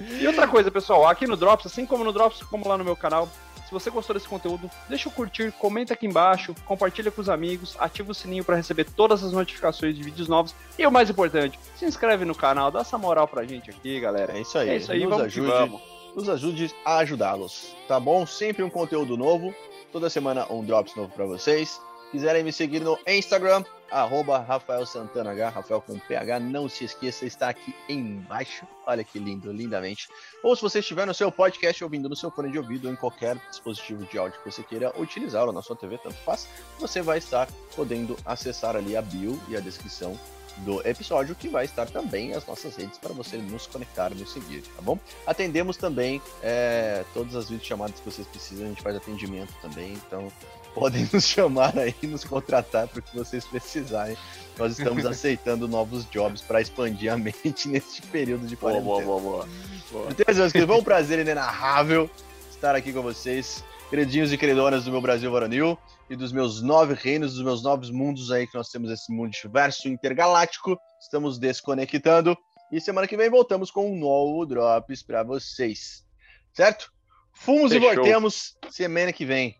e 0.00 0.26
outra 0.26 0.46
coisa, 0.46 0.70
pessoal, 0.70 1.06
aqui 1.06 1.26
no 1.26 1.36
Drops, 1.36 1.66
assim 1.66 1.86
como 1.86 2.04
no 2.04 2.12
Drops, 2.12 2.42
como 2.42 2.68
lá 2.68 2.76
no 2.76 2.84
meu 2.84 2.96
canal, 2.96 3.28
se 3.68 3.74
você 3.74 3.90
gostou 3.90 4.14
desse 4.14 4.26
conteúdo, 4.26 4.70
deixa 4.88 5.10
o 5.10 5.12
curtir, 5.12 5.52
comenta 5.52 5.92
aqui 5.92 6.06
embaixo, 6.06 6.54
compartilha 6.64 7.10
com 7.10 7.20
os 7.20 7.28
amigos, 7.28 7.76
ativa 7.78 8.10
o 8.10 8.14
sininho 8.14 8.42
para 8.42 8.56
receber 8.56 8.84
todas 8.84 9.22
as 9.22 9.32
notificações 9.32 9.94
de 9.94 10.02
vídeos 10.02 10.26
novos 10.26 10.54
e 10.78 10.86
o 10.86 10.90
mais 10.90 11.10
importante, 11.10 11.58
se 11.76 11.84
inscreve 11.84 12.24
no 12.24 12.34
canal, 12.34 12.70
dá 12.70 12.80
essa 12.80 12.96
moral 12.96 13.28
pra 13.28 13.44
gente 13.44 13.68
aqui, 13.68 14.00
galera. 14.00 14.32
É 14.38 14.40
isso 14.40 14.56
aí. 14.56 14.70
É 14.70 14.76
isso 14.76 14.90
aí, 14.90 15.00
nos 15.00 15.10
vamos 15.10 15.26
ajude, 15.26 15.46
vamos. 15.46 15.82
Nos 16.16 16.28
ajude 16.30 16.74
a 16.82 16.96
ajudá-los, 16.96 17.76
tá 17.86 18.00
bom? 18.00 18.24
Sempre 18.24 18.62
um 18.62 18.70
conteúdo 18.70 19.18
novo, 19.18 19.54
toda 19.92 20.08
semana 20.08 20.50
um 20.50 20.64
drops 20.64 20.96
novo 20.96 21.12
para 21.12 21.26
vocês. 21.26 21.78
Quiserem 22.10 22.42
me 22.42 22.52
seguir 22.52 22.80
no 22.80 22.98
Instagram, 23.06 23.64
arroba 23.90 24.38
Rafael 24.38 24.86
Santana 24.86 25.30
H, 25.32 25.50
Rafael 25.50 25.82
com 25.82 25.98
PH, 25.98 26.40
não 26.40 26.68
se 26.68 26.84
esqueça, 26.84 27.26
está 27.26 27.50
aqui 27.50 27.74
embaixo. 27.86 28.66
Olha 28.86 29.04
que 29.04 29.18
lindo, 29.18 29.52
lindamente. 29.52 30.08
Ou 30.42 30.56
se 30.56 30.62
você 30.62 30.78
estiver 30.78 31.06
no 31.06 31.12
seu 31.12 31.30
podcast 31.30 31.84
ouvindo 31.84 32.08
no 32.08 32.16
seu 32.16 32.30
fone 32.30 32.50
de 32.50 32.58
ouvido 32.58 32.86
ou 32.86 32.94
em 32.94 32.96
qualquer 32.96 33.36
dispositivo 33.50 34.04
de 34.06 34.16
áudio 34.16 34.40
que 34.42 34.50
você 34.50 34.62
queira 34.62 34.92
utilizar 34.98 35.46
ou 35.46 35.52
na 35.52 35.60
sua 35.60 35.76
TV, 35.76 35.98
tanto 35.98 36.16
faz, 36.24 36.48
você 36.78 37.02
vai 37.02 37.18
estar 37.18 37.46
podendo 37.76 38.16
acessar 38.24 38.74
ali 38.74 38.96
a 38.96 39.02
bio 39.02 39.38
e 39.48 39.56
a 39.56 39.60
descrição 39.60 40.18
do 40.58 40.86
episódio, 40.86 41.34
que 41.34 41.48
vai 41.48 41.64
estar 41.64 41.86
também 41.86 42.32
as 42.32 42.46
nossas 42.46 42.74
redes 42.76 42.98
para 42.98 43.12
você 43.12 43.36
nos 43.36 43.66
conectar, 43.66 44.10
nos 44.10 44.32
seguir, 44.32 44.62
tá 44.62 44.82
bom? 44.82 44.98
Atendemos 45.26 45.76
também 45.76 46.20
é, 46.42 47.04
todas 47.14 47.36
as 47.36 47.48
videochamadas 47.48 48.00
que 48.00 48.10
vocês 48.10 48.26
precisam, 48.26 48.66
a 48.66 48.68
gente 48.68 48.82
faz 48.82 48.96
atendimento 48.96 49.54
também, 49.60 49.92
então 49.92 50.32
podem 50.78 51.08
nos 51.12 51.24
chamar 51.26 51.78
aí, 51.78 51.94
nos 52.02 52.24
contratar 52.24 52.88
para 52.88 53.00
o 53.00 53.02
que 53.02 53.16
vocês 53.16 53.44
precisarem. 53.44 54.16
Nós 54.58 54.78
estamos 54.78 55.04
aceitando 55.06 55.68
novos 55.68 56.04
jobs 56.10 56.42
para 56.42 56.60
expandir 56.60 57.12
a 57.12 57.16
mente 57.16 57.68
neste 57.68 58.02
período 58.02 58.46
de 58.46 58.56
quarentena. 58.56 58.84
Boa, 58.84 59.02
boa, 59.02 59.20
boa. 59.20 59.48
boa. 59.90 60.08
Então, 60.10 60.34
meus 60.34 60.52
queridos, 60.52 60.74
foi 60.74 60.80
um 60.80 60.84
prazer 60.84 61.18
inenarrável 61.18 62.10
estar 62.50 62.74
aqui 62.74 62.92
com 62.92 63.02
vocês, 63.02 63.64
queridinhos 63.88 64.32
e 64.32 64.38
queridonas 64.38 64.84
do 64.84 64.90
meu 64.90 65.00
Brasil 65.00 65.30
varonil 65.30 65.78
e 66.10 66.16
dos 66.16 66.32
meus 66.32 66.60
nove 66.60 66.94
reinos, 66.94 67.34
dos 67.34 67.44
meus 67.44 67.62
novos 67.62 67.90
mundos 67.90 68.32
aí 68.32 68.46
que 68.46 68.56
nós 68.56 68.68
temos 68.68 68.90
esse 68.90 69.12
multiverso 69.12 69.88
intergaláctico. 69.88 70.76
Estamos 71.00 71.38
desconectando 71.38 72.36
e 72.72 72.80
semana 72.80 73.06
que 73.06 73.16
vem 73.16 73.30
voltamos 73.30 73.70
com 73.70 73.90
um 73.90 73.96
novo 73.96 74.44
Drops 74.44 75.02
para 75.02 75.22
vocês. 75.22 76.04
Certo? 76.52 76.92
Fumos 77.32 77.72
Fechou. 77.72 77.92
e 77.92 77.94
voltemos 77.94 78.56
semana 78.70 79.12
que 79.12 79.24
vem. 79.24 79.56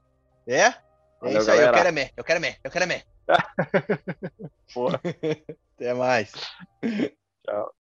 É? 0.47 0.75
É 1.23 1.33
isso 1.33 1.51
aí, 1.51 1.59
galera. 1.59 1.67
eu 1.69 1.73
quero 1.75 1.89
é 1.89 1.93
mé, 1.93 2.11
eu 2.17 2.25
quero 2.25 2.37
é 2.37 2.41
mé, 2.41 2.57
eu 2.63 2.71
quero 2.71 2.85
é 2.85 2.87
mé. 2.87 3.05
Porra. 4.73 5.01
Até 5.77 5.95
mais. 5.95 6.33
Tchau. 7.45 7.75